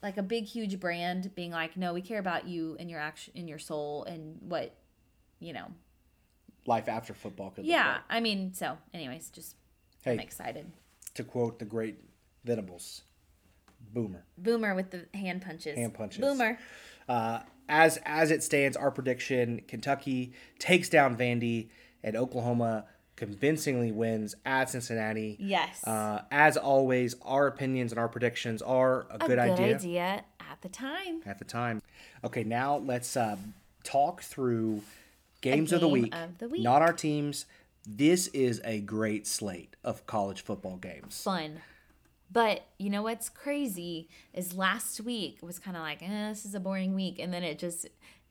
[0.02, 3.32] like a big huge brand being like no we care about you and your action
[3.36, 4.74] in your soul and what
[5.38, 5.66] you know
[6.66, 8.00] Life after football could look yeah like.
[8.10, 9.54] i mean so anyways just
[10.02, 10.66] hey, i'm excited
[11.14, 11.98] to quote the great
[12.44, 13.02] Venables,
[13.92, 14.24] Boomer.
[14.36, 16.20] boomer with the hand punches Hand punches.
[16.20, 16.58] boomer
[17.08, 17.40] Uh,
[17.70, 21.68] as as it stands, our prediction: Kentucky takes down Vandy,
[22.02, 22.84] and Oklahoma
[23.18, 25.36] convincingly wins at Cincinnati.
[25.40, 30.68] yes Uh, as always, our opinions and our predictions are a, good, idea, at the
[30.68, 31.82] time at the time.
[32.24, 33.36] Okay, now let's uh,
[33.82, 34.82] talk through
[35.40, 36.14] games of the week.
[36.14, 36.62] of the week.
[36.62, 37.46] Not our teams.
[37.84, 41.20] This is a great slate of college football games.
[41.20, 41.60] fun.
[42.30, 46.54] But you know what's crazy is last week was kind of like, eh, this is
[46.54, 47.88] a boring week, and then it just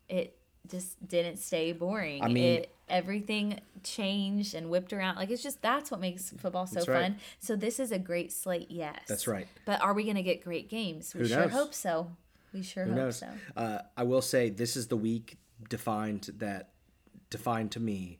[0.08, 0.38] it
[0.70, 2.24] just didn't stay boring.
[2.24, 5.16] I mean- it, everything changed and whipped around.
[5.16, 7.04] Like it's just that's what makes football so right.
[7.04, 7.18] fun.
[7.40, 9.00] So this is a great slate, yes.
[9.08, 9.48] That's right.
[9.66, 11.14] But are we going to get great games?
[11.14, 11.52] We Who sure knows?
[11.52, 12.12] hope so.
[12.54, 13.18] We sure Who hope knows?
[13.18, 13.28] so.
[13.56, 15.38] Uh, I will say this is the week
[15.70, 16.70] defined that
[17.30, 18.20] defined to me.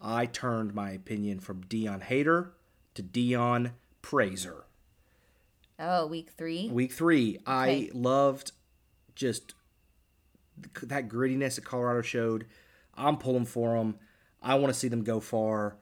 [0.00, 2.54] I turned my opinion from Deion hater
[2.94, 3.72] to Deion
[4.02, 4.64] praiser.
[5.78, 6.68] Oh, week three.
[6.68, 8.52] Week three, I loved
[9.14, 9.54] just
[10.82, 12.46] that grittiness that Colorado showed.
[12.96, 13.96] I'm pulling for them.
[14.42, 15.76] I want to see them go far.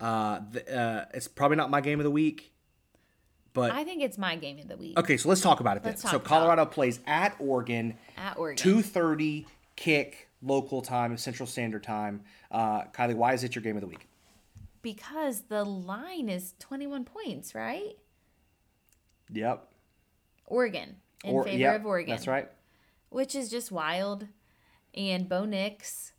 [0.00, 2.52] Uh, th- uh, it's probably not my game of the week,
[3.52, 5.16] but I think it's my game of the week okay.
[5.18, 5.96] So let's talk about it then.
[5.98, 7.96] So Colorado plays at Oregon.
[8.16, 8.56] at Oregon.
[8.56, 9.46] Two thirty
[9.76, 12.22] kick local time, Central Standard Time.
[12.50, 14.06] Uh, Kylie, why is it your game of the week?
[14.82, 17.96] because the line is 21 points, right?
[19.32, 19.68] Yep.
[20.46, 22.14] Oregon in Or- favor yep, of Oregon.
[22.14, 22.48] That's right.
[23.10, 24.26] Which is just wild.
[24.94, 26.12] And Bo Nix,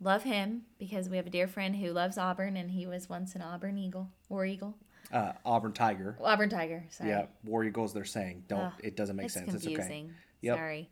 [0.00, 3.34] love him because we have a dear friend who loves Auburn and he was once
[3.34, 4.76] an Auburn Eagle, War Eagle,
[5.12, 6.16] Uh, Auburn Tiger.
[6.22, 6.84] Auburn Tiger.
[6.90, 7.10] Sorry.
[7.10, 7.94] Yeah, War Eagles.
[7.94, 8.60] They're saying don't.
[8.60, 9.50] Ugh, it doesn't make it's sense.
[9.50, 9.74] confusing.
[9.78, 10.10] It's okay.
[10.42, 10.56] Yep.
[10.56, 10.90] Sorry.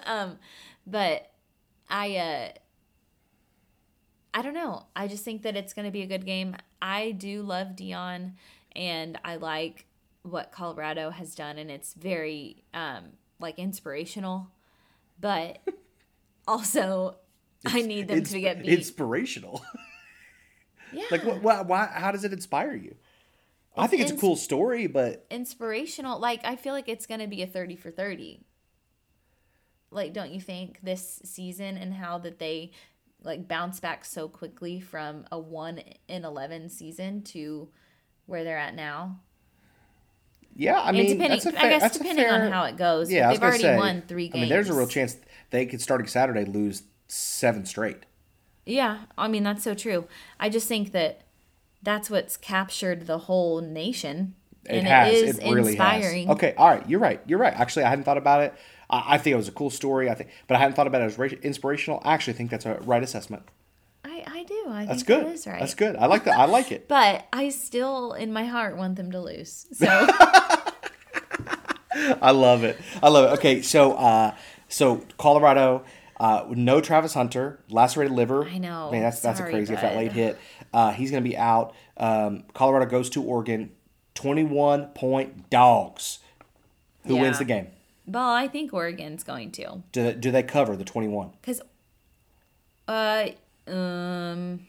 [0.06, 0.38] um,
[0.86, 1.30] but
[1.88, 2.48] I uh
[4.34, 4.86] I don't know.
[4.96, 6.56] I just think that it's going to be a good game.
[6.80, 8.32] I do love Deion
[8.74, 9.86] and I like
[10.22, 13.04] what Colorado has done and it's very um
[13.40, 14.48] like inspirational.
[15.22, 15.60] But
[16.46, 17.16] also
[17.64, 18.70] I need them to get beat.
[18.70, 19.64] Inspirational.
[20.92, 21.04] yeah.
[21.10, 21.66] like what, what?
[21.66, 21.86] Why?
[21.86, 22.96] How does it inspire you?
[23.74, 26.20] I think it's a cool story, but inspirational.
[26.20, 28.44] Like I feel like it's gonna be a thirty for thirty.
[29.90, 32.72] Like, don't you think this season and how that they
[33.22, 37.70] like bounce back so quickly from a one in eleven season to
[38.26, 39.20] where they're at now?
[40.54, 43.10] Yeah, I And mean, depending, that's a I guess depending fair- on how it goes.
[43.10, 44.36] Yeah, they've already say, won three games.
[44.36, 45.16] I mean, there's a real chance
[45.50, 47.98] they could starting Saturday lose seven straight.
[48.66, 50.06] Yeah, I mean that's so true.
[50.38, 51.22] I just think that
[51.82, 54.34] that's what's captured the whole nation,
[54.66, 55.12] It and has.
[55.14, 56.26] it is it really inspiring.
[56.28, 56.36] has.
[56.36, 57.20] Okay, all right, you're right.
[57.26, 57.52] You're right.
[57.54, 58.54] Actually, I hadn't thought about it.
[58.88, 60.08] I, I think it was a cool story.
[60.08, 62.00] I think, but I hadn't thought about it as inspirational.
[62.04, 63.42] I actually think that's a right assessment.
[64.26, 64.64] I, I do.
[64.68, 65.26] I That's think good.
[65.26, 65.60] that is right.
[65.60, 65.96] That's good.
[65.96, 66.38] I like that.
[66.38, 66.88] I like it.
[66.92, 69.66] But I still, in my heart, want them to lose.
[69.72, 69.86] So
[72.20, 72.78] I love it.
[73.02, 73.34] I love it.
[73.38, 74.34] Okay, so uh,
[74.68, 75.84] so Colorado,
[76.18, 78.46] uh, no Travis Hunter, lacerated liver.
[78.46, 78.90] I know.
[78.90, 80.38] Man, that's that's a Sorry, crazy if that late hit.
[80.72, 81.74] Uh, he's gonna be out.
[81.96, 83.72] Um, Colorado goes to Oregon,
[84.14, 86.18] twenty-one point dogs.
[87.06, 87.68] Who wins the game?
[88.06, 89.82] Well, I think Oregon's going to.
[89.92, 91.30] Do they, do they cover the twenty-one?
[91.40, 91.60] Because,
[92.88, 93.26] uh,
[93.66, 94.66] um,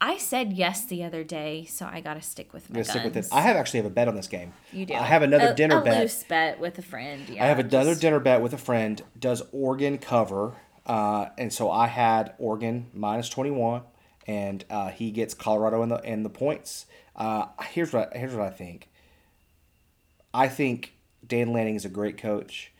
[0.00, 3.02] I said yes the other day, so I got to stick with my I'm stick
[3.04, 3.26] with it.
[3.32, 4.52] I have actually have a bet on this game.
[4.72, 4.94] You do.
[4.94, 6.00] I have another A- dinner a bet.
[6.00, 7.28] loose bet with a friend.
[7.28, 7.44] Yeah.
[7.44, 9.02] I have another just- dinner bet with a friend.
[9.18, 10.54] Does Oregon cover?
[10.86, 13.82] Uh, and so I had Oregon minus twenty one,
[14.26, 16.86] and uh, he gets Colorado in the in the points.
[17.16, 18.88] Uh, here's what here's what I think.
[20.32, 20.94] I think
[21.26, 22.72] Dan Lanning is a great coach.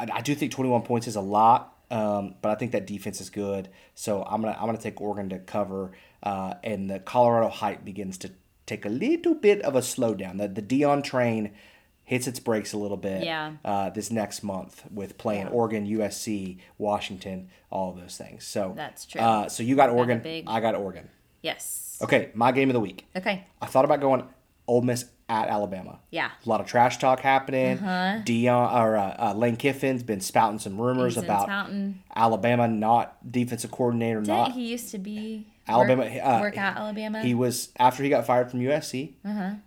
[0.00, 2.86] I, I do think twenty one points is a lot, um, but I think that
[2.86, 3.68] defense is good.
[3.94, 8.18] So I'm gonna I'm gonna take Oregon to cover, uh, and the Colorado hype begins
[8.18, 8.30] to
[8.66, 10.38] take a little bit of a slowdown.
[10.38, 11.52] The the Deion train
[12.04, 13.52] hits its brakes a little bit Yeah.
[13.64, 15.52] uh, this next month with playing Yeah.
[15.52, 18.44] Oregon, USC, Washington, all of those things.
[18.44, 19.20] So That's true.
[19.20, 21.08] Uh, so you got Oregon, big- I got Oregon.
[21.42, 21.98] Yes.
[22.02, 23.06] Okay, my game of the week.
[23.16, 23.44] Okay.
[23.60, 24.24] I thought about going
[24.66, 25.98] Ole Miss at Alabama.
[26.10, 26.30] Yeah.
[26.44, 27.78] A lot of trash talk happening.
[27.78, 31.48] Deion or uh, uh, Lane Kiffin's been spouting some rumors He's about.
[32.14, 36.02] Alabama not defensive coordinator, Didn't not he used to be Alabama.
[36.04, 37.22] Work, uh, work at Alabama.
[37.22, 39.12] He was after he got fired from USC.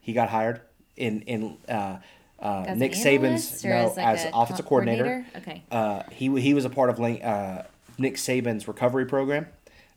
[0.02, 0.62] He got hired
[0.96, 1.98] in in uh,
[2.40, 5.26] uh, Nick an Saban's no as, like, as offensive co- coordinator.
[5.38, 5.64] Okay.
[5.72, 7.66] Uh, he he was a part of Lane, uh,
[7.98, 9.48] Nick Saban's recovery program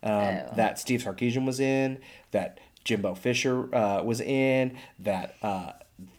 [0.02, 0.52] um, Oh.
[0.56, 1.98] that Steve Sarkisian was in,
[2.30, 2.58] that
[2.88, 5.72] Jimbo Fisher uh, was in, that uh,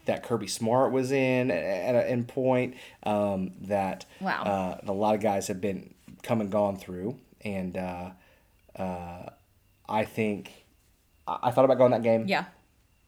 [0.06, 2.76] that Kirby Smart was in at a in point.
[3.02, 4.44] Um, that Wow.
[4.44, 8.12] uh, a lot of guys have been come and gone through, and uh,
[8.76, 9.30] uh,
[9.88, 10.52] I think
[11.28, 12.46] I, I thought about going that game yeah.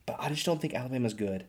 [0.07, 1.45] but I just don't think Alabama's good.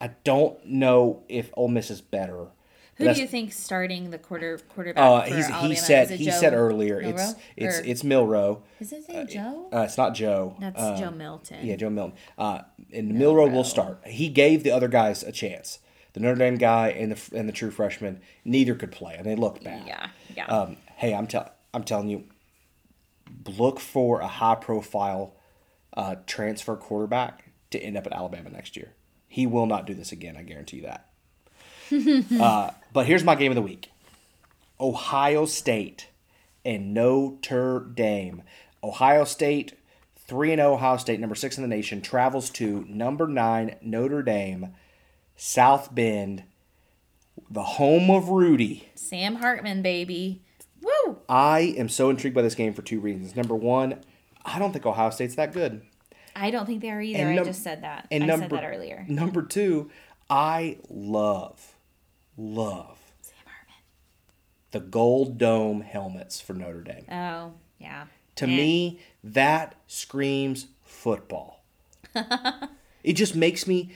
[0.00, 2.48] I don't know if Ole Miss is better.
[2.96, 6.54] Who do you think starting the quarter quarterback Uh, for he said he Joe said
[6.54, 8.62] earlier it's it's Or- it's Milroe.
[8.80, 9.68] Is his name Joe?
[9.72, 10.56] Uh, it's not Joe.
[10.60, 11.66] That's Uh, Joe Milton.
[11.66, 12.16] Yeah, Joe Milton.
[12.38, 12.60] Uh,
[12.92, 14.06] and Milroe will start.
[14.06, 15.80] He gave the other guys a chance.
[16.12, 19.34] The Notre Dame guy and the and the true freshman, neither could play, and they
[19.34, 19.84] looked bad.
[19.86, 20.46] Yeah, yeah.
[20.46, 22.24] Um, hey, I'm tell I'm telling you,
[23.46, 25.34] look for a high profile
[25.96, 28.92] uh, transfer quarterback to end up at Alabama next year.
[29.26, 30.36] He will not do this again.
[30.36, 31.08] I guarantee you that.
[32.40, 33.90] uh, but here's my game of the week:
[34.80, 36.08] Ohio State
[36.64, 38.42] and Notre Dame.
[38.82, 39.74] Ohio State,
[40.16, 40.74] three and zero.
[40.74, 44.74] Ohio State, number six in the nation, travels to number nine Notre Dame,
[45.36, 46.44] South Bend,
[47.50, 48.88] the home of Rudy.
[48.94, 50.42] Sam Hartman, baby.
[50.82, 51.18] Woo!
[51.28, 53.34] I am so intrigued by this game for two reasons.
[53.34, 54.00] Number one,
[54.44, 55.82] I don't think Ohio State's that good.
[56.36, 57.18] I don't think they are either.
[57.20, 58.06] And I just said that.
[58.10, 59.04] And I number said that earlier.
[59.08, 59.90] Number two,
[60.28, 61.73] I love,
[62.36, 63.34] love Sam
[64.74, 67.04] the gold dome helmets for Notre Dame.
[67.10, 68.06] Oh, yeah.
[68.36, 71.62] To me, that screams football.
[73.04, 73.92] it just makes me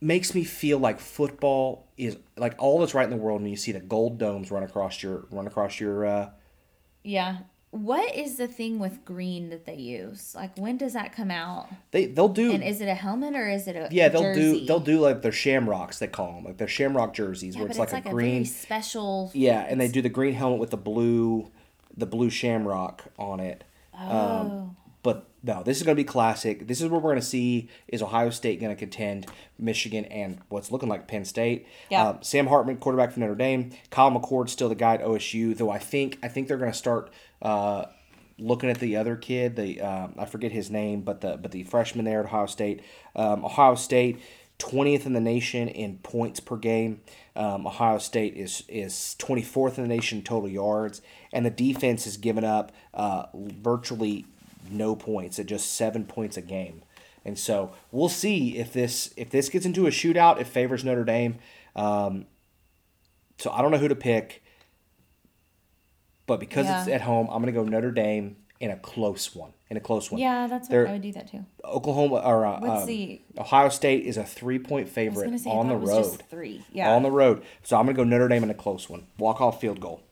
[0.00, 3.56] makes me feel like football is like all that's right in the world when you
[3.56, 6.30] see the gold domes run across your run across your uh
[7.02, 7.38] Yeah.
[7.72, 10.34] What is the thing with green that they use?
[10.34, 11.68] Like, when does that come out?
[11.90, 14.60] they they'll do And is it a helmet or is it a yeah they'll jersey?
[14.60, 17.68] do they'll do like their shamrocks they call them like their shamrock jerseys Yeah, where
[17.68, 19.30] but it's like, a very green special.
[19.34, 21.50] yeah and they do the green helmet with the blue
[21.96, 23.64] the blue shamrock on it
[23.98, 24.70] Oh.
[25.02, 26.68] but no, this is going to be classic.
[26.68, 29.26] This is where we're going to see is Ohio State going to contend
[29.58, 31.66] Michigan and what's looking like Penn State.
[31.90, 32.10] Yeah.
[32.10, 33.70] Um, Sam Hartman, quarterback for Notre Dame.
[33.90, 36.78] Kyle McCord still the guy at OSU, though I think I think they're going to
[36.78, 37.10] start
[37.42, 37.86] uh,
[38.38, 39.56] looking at the other kid.
[39.56, 42.82] The um, I forget his name, but the but the freshman there at Ohio State.
[43.14, 44.20] Um, Ohio State.
[44.58, 47.00] 20th in the nation in points per game.
[47.34, 52.16] Um, Ohio State is is 24th in the nation total yards, and the defense has
[52.16, 54.24] given up uh, virtually
[54.70, 56.82] no points at just seven points a game.
[57.24, 61.04] And so we'll see if this if this gets into a shootout, it favors Notre
[61.04, 61.38] Dame.
[61.74, 62.26] Um,
[63.38, 64.41] so I don't know who to pick,
[66.26, 69.52] but because it's at home, I'm going to go Notre Dame in a close one.
[69.70, 70.20] In a close one.
[70.20, 71.44] Yeah, that's what They're- I would do that too.
[71.64, 75.68] Oklahoma or uh, What's um, the- Ohio State is a three point favorite say on
[75.68, 76.02] the road.
[76.02, 76.62] just three.
[76.72, 76.90] Yeah.
[76.90, 77.42] On the road.
[77.62, 79.06] So I'm gonna go Notre Dame in a close one.
[79.18, 80.02] Walk off field goal.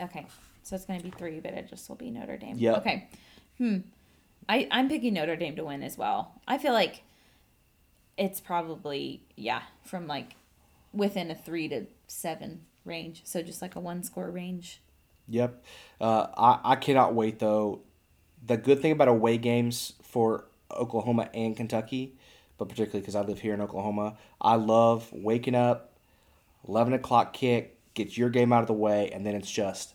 [0.00, 0.26] Okay,
[0.64, 2.56] so it's gonna be three, but it just will be Notre Dame.
[2.58, 2.78] Yep.
[2.78, 3.08] Okay.
[3.58, 3.76] Hmm.
[4.48, 6.32] I I'm picking Notre Dame to win as well.
[6.48, 7.04] I feel like
[8.16, 10.34] it's probably yeah from like
[10.92, 14.80] within a three to seven range, so just like a one score range.
[15.28, 15.64] Yep.
[16.00, 17.80] Uh, I, I cannot wait though.
[18.46, 22.14] The good thing about away games for Oklahoma and Kentucky,
[22.58, 25.92] but particularly because I live here in Oklahoma, I love waking up,
[26.68, 29.94] eleven o'clock kick, get your game out of the way, and then it's just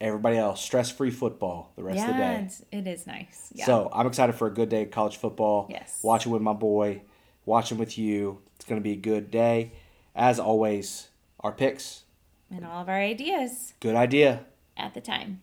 [0.00, 2.42] everybody else stress free football the rest of the day.
[2.44, 3.50] it's, it is nice.
[3.54, 3.64] Yeah.
[3.64, 5.68] So I'm excited for a good day of college football.
[5.70, 6.00] Yes.
[6.02, 7.02] Watching with my boy,
[7.46, 8.40] watching with you.
[8.56, 9.72] It's going to be a good day.
[10.16, 11.08] As always,
[11.40, 12.02] our picks,
[12.50, 13.74] and all of our ideas.
[13.80, 14.44] good idea.
[14.76, 15.40] At the time.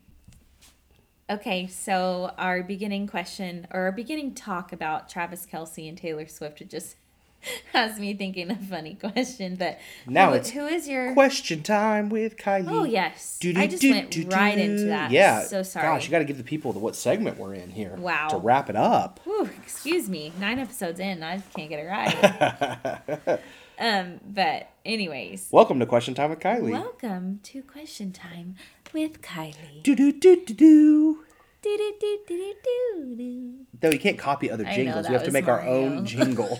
[1.29, 6.67] Okay, so our beginning question or our beginning talk about Travis Kelce and Taylor Swift
[6.67, 6.97] just
[7.73, 9.55] has me thinking a funny question.
[9.55, 11.13] But Now who, it's who is your?
[11.13, 12.67] Question time with Kylie.
[12.69, 14.61] Oh yes, I Do-do, just do, went do, right do.
[14.61, 15.11] into that.
[15.11, 15.43] Yeah.
[15.43, 15.87] so sorry.
[15.87, 17.95] Gosh, you got to give the people the what segment we're in here.
[17.95, 18.27] Wow.
[18.29, 19.21] To wrap it up.
[19.23, 23.39] Whew, excuse me, nine episodes in, I can't get it right.
[23.79, 26.71] um, but anyways, Welcome to Question Time with Kylie.
[26.71, 28.55] welcome to Question Time
[28.93, 29.83] with Kylie.
[29.83, 31.17] do do do do do.
[31.61, 33.53] Do-do-do-do-do-do.
[33.83, 35.03] No, you can't copy other I know, jingles.
[35.03, 35.73] that we have to was make our Mario.
[35.97, 36.59] own jingle.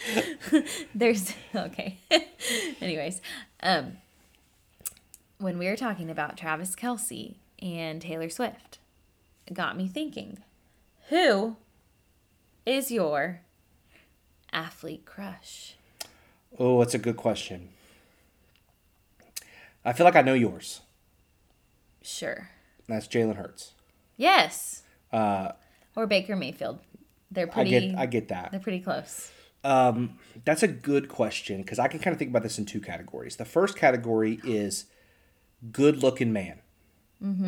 [0.94, 1.98] There's okay.
[2.80, 3.20] Anyways,
[3.62, 3.98] um,
[5.38, 8.78] when we were talking about Travis Kelce and Taylor Swift,
[9.46, 10.38] it got me thinking,
[11.10, 11.56] who
[12.64, 13.42] is your
[14.52, 15.74] athlete crush?
[16.58, 17.68] oh, that's a good question.
[19.84, 20.80] I feel like I know yours.
[22.02, 22.48] Sure.
[22.88, 23.72] That's Jalen Hurts.
[24.16, 24.82] Yes.
[25.12, 25.52] Uh,
[25.96, 26.78] Or Baker Mayfield.
[27.30, 27.70] They're I pretty.
[27.70, 28.50] get I get that.
[28.50, 29.30] They're pretty close.
[29.62, 32.80] Um, that's a good question because I can kind of think about this in two
[32.80, 33.36] categories.
[33.36, 34.86] The first category is
[35.70, 36.60] good looking man.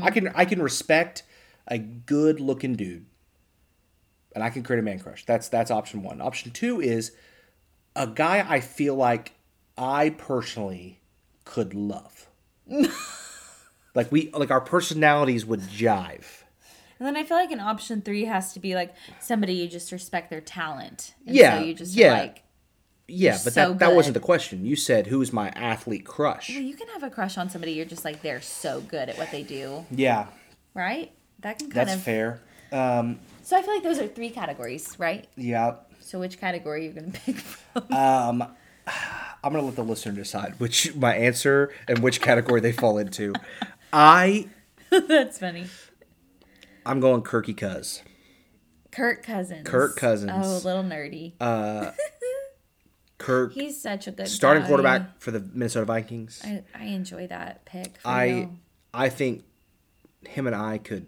[0.03, 1.23] I can I can respect
[1.67, 3.07] a good looking dude,
[4.35, 5.25] and I can create a man crush.
[5.25, 6.21] That's that's option one.
[6.21, 7.13] Option two is
[7.97, 9.33] a guy I feel like
[9.79, 11.01] I personally
[11.45, 12.29] could love.
[13.95, 16.43] like we like our personalities would jive.
[16.99, 19.91] And then I feel like an option three has to be like somebody you just
[19.91, 21.15] respect their talent.
[21.27, 22.13] And Yeah, So you just yeah.
[22.13, 22.43] like.
[23.09, 24.65] Yeah, but so that, that wasn't the question.
[24.65, 26.49] You said who's my athlete crush.
[26.49, 27.73] Well, you can have a crush on somebody.
[27.73, 30.27] You're just like they're so good at what they do, Yeah,
[30.75, 31.13] right?
[31.41, 32.03] That can that's of.
[32.03, 32.41] fair.
[32.71, 35.27] Um, So I feel like those are three categories, right?
[35.37, 35.75] yeah.
[36.01, 37.93] So which category are you gonna pick from?
[37.93, 38.43] Um,
[39.45, 43.35] I'm gonna let the listener decide which my answer and which category they fall into.
[43.93, 44.49] I
[44.91, 45.67] That's funny.
[46.85, 48.03] I'm going Kirky Cuz.
[48.91, 49.67] Kirk Cousins.
[49.67, 50.33] Kirk Cousins.
[50.35, 51.33] Oh, a little nerdy.
[51.41, 51.93] Uh,
[53.19, 54.69] Kirk, He's such a good starting guy.
[54.69, 56.43] quarterback for the Minnesota Vikings.
[56.45, 57.99] I, I enjoy that pick.
[58.05, 58.51] I real.
[58.93, 59.45] I think
[60.27, 61.07] him and I could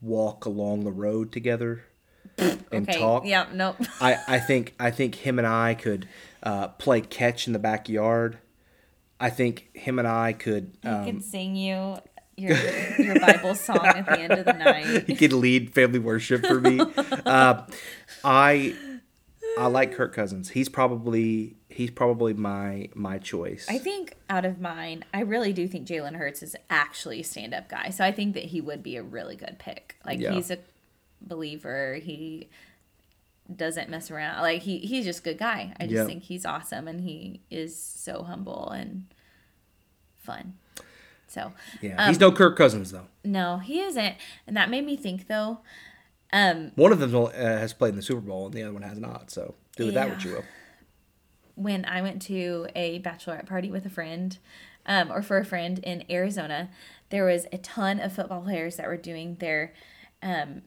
[0.00, 1.84] walk along the road together
[2.38, 2.98] and okay.
[2.98, 3.24] talk.
[3.24, 3.46] Yeah.
[3.52, 3.76] Nope.
[4.00, 6.06] I, I think I think him and I could
[6.42, 8.38] uh, play catch in the backyard.
[9.22, 10.76] I think him and I could.
[10.84, 11.96] I Um, could sing you
[12.36, 12.56] your
[12.98, 15.04] your Bible song at the end of the night.
[15.06, 16.80] he could lead family worship for me.
[16.80, 17.62] uh,
[18.24, 18.74] I
[19.58, 20.50] I like Kirk Cousins.
[20.50, 23.66] He's probably he's probably my my choice.
[23.68, 27.52] I think out of mine, I really do think Jalen Hurts is actually a stand
[27.54, 27.90] up guy.
[27.90, 29.96] So I think that he would be a really good pick.
[30.04, 30.32] Like Yeah.
[30.32, 30.58] he's a
[31.20, 31.94] believer.
[32.02, 32.48] He
[33.54, 34.40] doesn't mess around.
[34.42, 35.74] Like he he's just a good guy.
[35.78, 36.04] I just Yeah.
[36.06, 39.04] think he's awesome and he is so humble and
[40.18, 40.54] fun.
[41.26, 43.06] So yeah, um, he's no Kirk Cousins though.
[43.24, 44.16] no, he isn't.
[44.46, 45.60] And that made me think though.
[46.32, 48.82] Um, One of them uh, has played in the Super Bowl and the other one
[48.82, 49.30] has not.
[49.30, 50.44] So do with that what you will.
[51.54, 54.38] when I went to a bachelorette party with a friend,
[54.86, 56.70] um, or for a friend in Arizona,
[57.10, 59.74] there was a ton of football players that were doing their
[60.22, 60.62] um,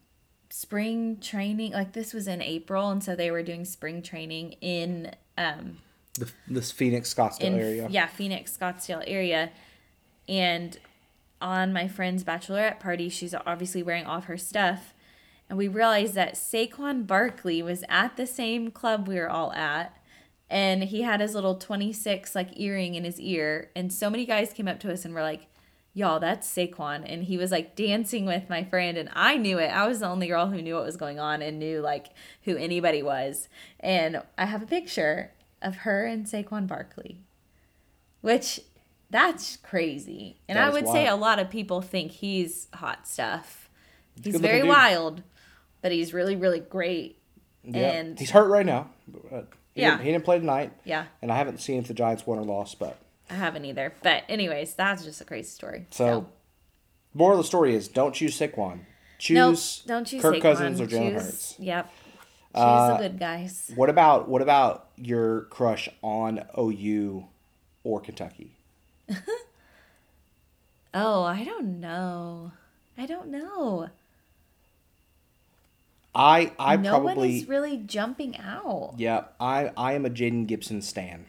[0.57, 1.73] spring training.
[1.73, 5.79] Like this was in April, and so they were doing spring training in um,
[6.17, 7.87] The, this Phoenix Scottsdale in area.
[7.89, 9.51] yeah Phoenix Scottsdale area,
[10.29, 10.77] and
[11.41, 14.93] on my friend's bachelorette party, she's obviously wearing all of her stuff,
[15.49, 19.97] and we realized that Saquon Barkley was at the same club we were all at,
[20.49, 24.25] and he had his little twenty six like earring in his ear, and so many
[24.25, 25.47] guys came up to us and were like.
[25.97, 27.03] Y'all, that's Saquon.
[27.11, 29.67] And he was like dancing with my friend, and I knew it.
[29.69, 32.07] I was the only girl who knew what was going on and knew like
[32.43, 33.47] who anybody was.
[33.79, 35.31] And I have a picture
[35.61, 37.21] of her and Saquon Barkley
[38.21, 38.59] which
[39.11, 40.37] that's crazy.
[40.49, 43.69] And That I would say a lot of people think he's hot stuff.
[44.15, 44.69] He's good-looking very dude.
[44.69, 45.21] wild,
[45.83, 47.19] but he's really, really great.
[47.63, 47.91] Yeah.
[47.91, 48.89] And he's hurt right now.
[49.31, 49.41] Uh,
[49.75, 49.91] he Yeah.
[49.91, 50.73] didn't, he didn't play tonight.
[50.85, 52.97] yeah, And I haven't seen if the Giants won or lost, but
[53.29, 53.93] I haven't either.
[54.03, 55.87] But anyways, that's just a crazy story.
[55.91, 56.27] so
[57.13, 58.77] moral of the story is don't choose Saquon.
[58.77, 58.81] no,
[59.17, 60.41] Choose don't choose Kirk Saquon.
[60.41, 61.55] Cousins or Jalen Hurts.
[61.59, 61.85] Yep.
[62.55, 63.71] Choose Uh, the good guys.
[63.75, 67.25] What about what about your crush on OU
[67.83, 68.51] or Kentucky?
[70.97, 72.53] Oh, I don't know.
[72.97, 73.89] I don't know.
[76.13, 78.93] I I no one probably is really jumping out.
[78.97, 81.25] yeah I I am a Jayden Gibson stan.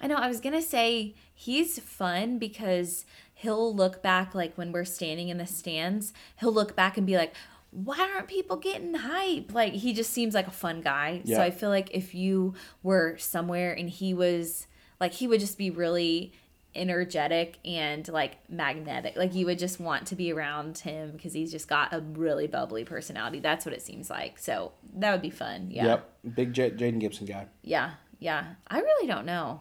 [0.00, 0.14] I know.
[0.16, 3.04] I was gonna say he's fun because
[3.34, 7.16] he'll look back like when we're standing in the stands, he'll look back and be
[7.16, 7.34] like,
[7.70, 11.22] "Why aren't people getting hype?" Like he just seems like a fun guy.
[11.24, 11.36] Yeah.
[11.36, 14.66] So I feel like if you were somewhere and he was
[15.00, 16.32] like, he would just be really
[16.74, 19.16] energetic and like magnetic.
[19.16, 22.46] Like you would just want to be around him because he's just got a really
[22.46, 23.40] bubbly personality.
[23.40, 24.38] That's what it seems like.
[24.38, 25.68] So that would be fun.
[25.70, 25.86] Yeah.
[25.86, 27.46] Yep, big J- Jayden Gibson guy.
[27.62, 28.54] Yeah, yeah.
[28.68, 29.60] I really don't know.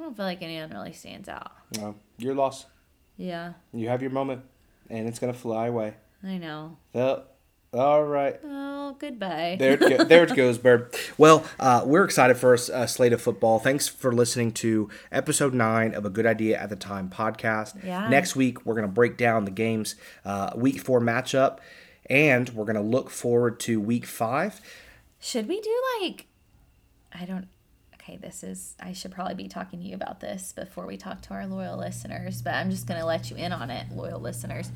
[0.00, 1.52] I don't feel like anyone really stands out.
[1.76, 2.64] No, your loss.
[3.18, 4.42] Yeah, You have your moment,
[4.88, 5.92] and it's gonna fly away.
[6.24, 6.78] I know.
[6.94, 7.26] Well,
[7.74, 8.40] all right.
[8.42, 9.56] Oh, goodbye.
[9.58, 10.94] There it, go, there it goes, Bird.
[11.18, 13.58] Well, uh, we're excited for a uh, slate of football.
[13.58, 17.84] Thanks for listening to episode nine of a Good Idea at the Time podcast.
[17.84, 18.08] Yeah.
[18.08, 21.58] Next week, we're going to break down the game's uh, week four matchup,
[22.06, 24.60] and we're going to look forward to week five.
[25.20, 26.26] Should we do like,
[27.12, 27.48] I don't.
[28.10, 28.74] Okay, this is.
[28.80, 31.78] I should probably be talking to you about this before we talk to our loyal
[31.78, 34.72] listeners, but I'm just gonna let you in on it, loyal listeners.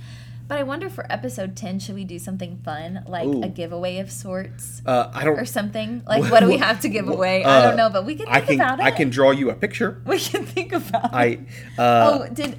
[0.46, 3.42] But I wonder for episode ten, should we do something fun like Ooh.
[3.42, 5.36] a giveaway of sorts Uh, I don't.
[5.40, 6.04] or something?
[6.06, 7.42] Like, what do we have to give away?
[7.42, 8.54] I uh, don't know, but we can think I can.
[8.60, 8.84] about it.
[8.84, 10.00] I can draw you a picture.
[10.06, 11.06] We can think about.
[11.06, 11.10] it.
[11.12, 11.38] I.
[11.76, 12.56] Uh, oh, did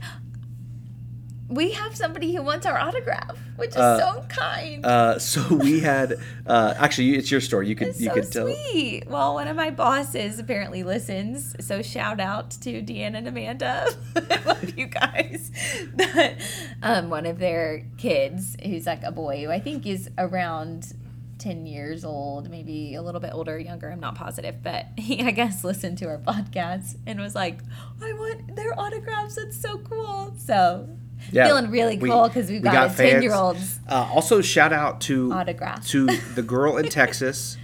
[1.47, 4.85] we have somebody who wants our autograph, which is Uh, so kind.
[4.85, 6.15] uh, so we had.
[6.45, 7.67] Uh, actually, it's your story.
[7.67, 7.89] You could.
[7.89, 8.47] it's you so could tell.
[8.47, 9.03] sweet.
[9.07, 13.87] Well, one of my bosses apparently listens, so shout out to Deanna and Amanda.
[14.15, 15.51] I love you guys.
[15.95, 16.35] That
[16.81, 20.93] um, one of their kids, who's like a boy, who I think is around
[21.39, 25.31] 10 years old, maybe a little bit older younger, I'm not positive, but he, I
[25.31, 27.59] guess, listened to our podcast and was like,
[28.01, 29.37] I want their autographs.
[29.37, 30.33] It's so cool.
[30.37, 30.89] So,
[31.31, 34.71] Yeah, feeling really we- cool because we've we got, 10 year old's Uh, also, shout
[34.73, 35.85] out to autograph.
[35.87, 36.05] to
[36.35, 37.57] the girl in Texas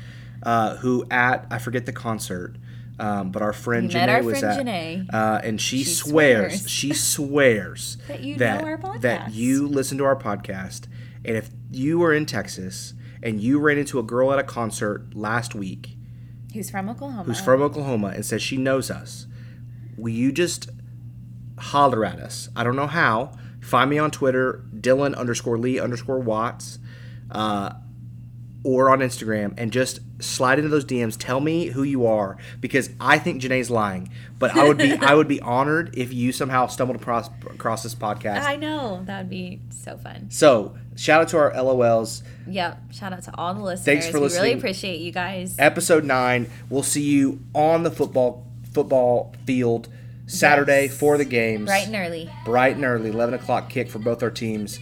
[0.43, 2.55] uh, who at I forget the concert,
[2.99, 5.14] um, but our friend We Janae our was friend at, Janae.
[5.14, 6.70] uh, and she, She swears, swears.
[6.70, 10.88] she swears That you know that that you listen to our podcast,
[11.24, 12.93] and if you were in Texas
[13.24, 15.95] and you ran into a girl at a concert last week
[16.53, 17.24] Who's from Oklahoma?
[17.24, 19.28] who's from Oklahoma and says she knows us,
[19.97, 20.70] will you just
[21.59, 22.49] holler at us?
[22.55, 23.32] I don't know how.
[23.62, 26.80] Find me on Twitter, Dylan underscore Lee underscore Watts.
[27.30, 27.74] Uh,
[28.64, 31.18] or on Instagram and just slide into those DMs.
[31.18, 34.09] Tell me who you are because I think Janae's lying.
[34.38, 37.95] But I would be I would be honored if you somehow stumbled across across this
[37.95, 38.43] podcast.
[38.43, 40.30] I know that would be so fun.
[40.30, 42.24] So shout out to our LOLs.
[42.47, 42.93] Yep.
[42.93, 43.86] Shout out to all the listeners.
[43.86, 44.43] Thanks for we listening.
[44.43, 45.55] really appreciate you guys.
[45.57, 46.49] Episode nine.
[46.70, 49.89] We'll see you on the football football field
[50.32, 50.97] Saturday Yes.
[50.97, 51.65] for the games.
[51.65, 52.29] Bright and early.
[52.45, 54.79] bright and early, 11 o'clock kick for both our teams.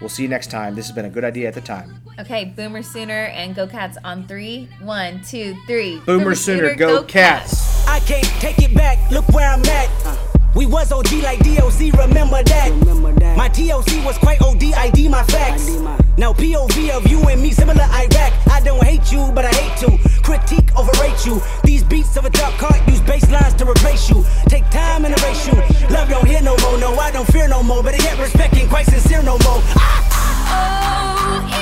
[0.00, 0.74] We'll see you next time.
[0.74, 2.00] This has been a good idea at the time.
[2.18, 4.68] Okay, Boomer Sooner and Go Cats on three.
[4.80, 6.00] One, two, three.
[6.06, 7.86] Boomer Sooner, go Cats!
[7.86, 10.31] I can't take it back, look where I'm at.
[10.54, 12.70] We was OG like DOC, remember that.
[12.70, 13.36] Remember that.
[13.38, 15.66] My TOC was quite OD, ID my facts.
[15.68, 18.32] ID my- Now POV of you and me, similar Iraq.
[18.50, 21.40] I don't hate you, but I hate to critique, overrate you.
[21.64, 24.24] These beats of a dark cart use bass lines to replace you.
[24.46, 25.54] Take time and erase you.
[25.88, 27.82] Love don't hear no more, no, I don't fear no more.
[27.82, 29.60] But I get respect ain't quite sincere no more.
[29.74, 31.40] Ah!
[31.44, 31.61] Oh, yeah.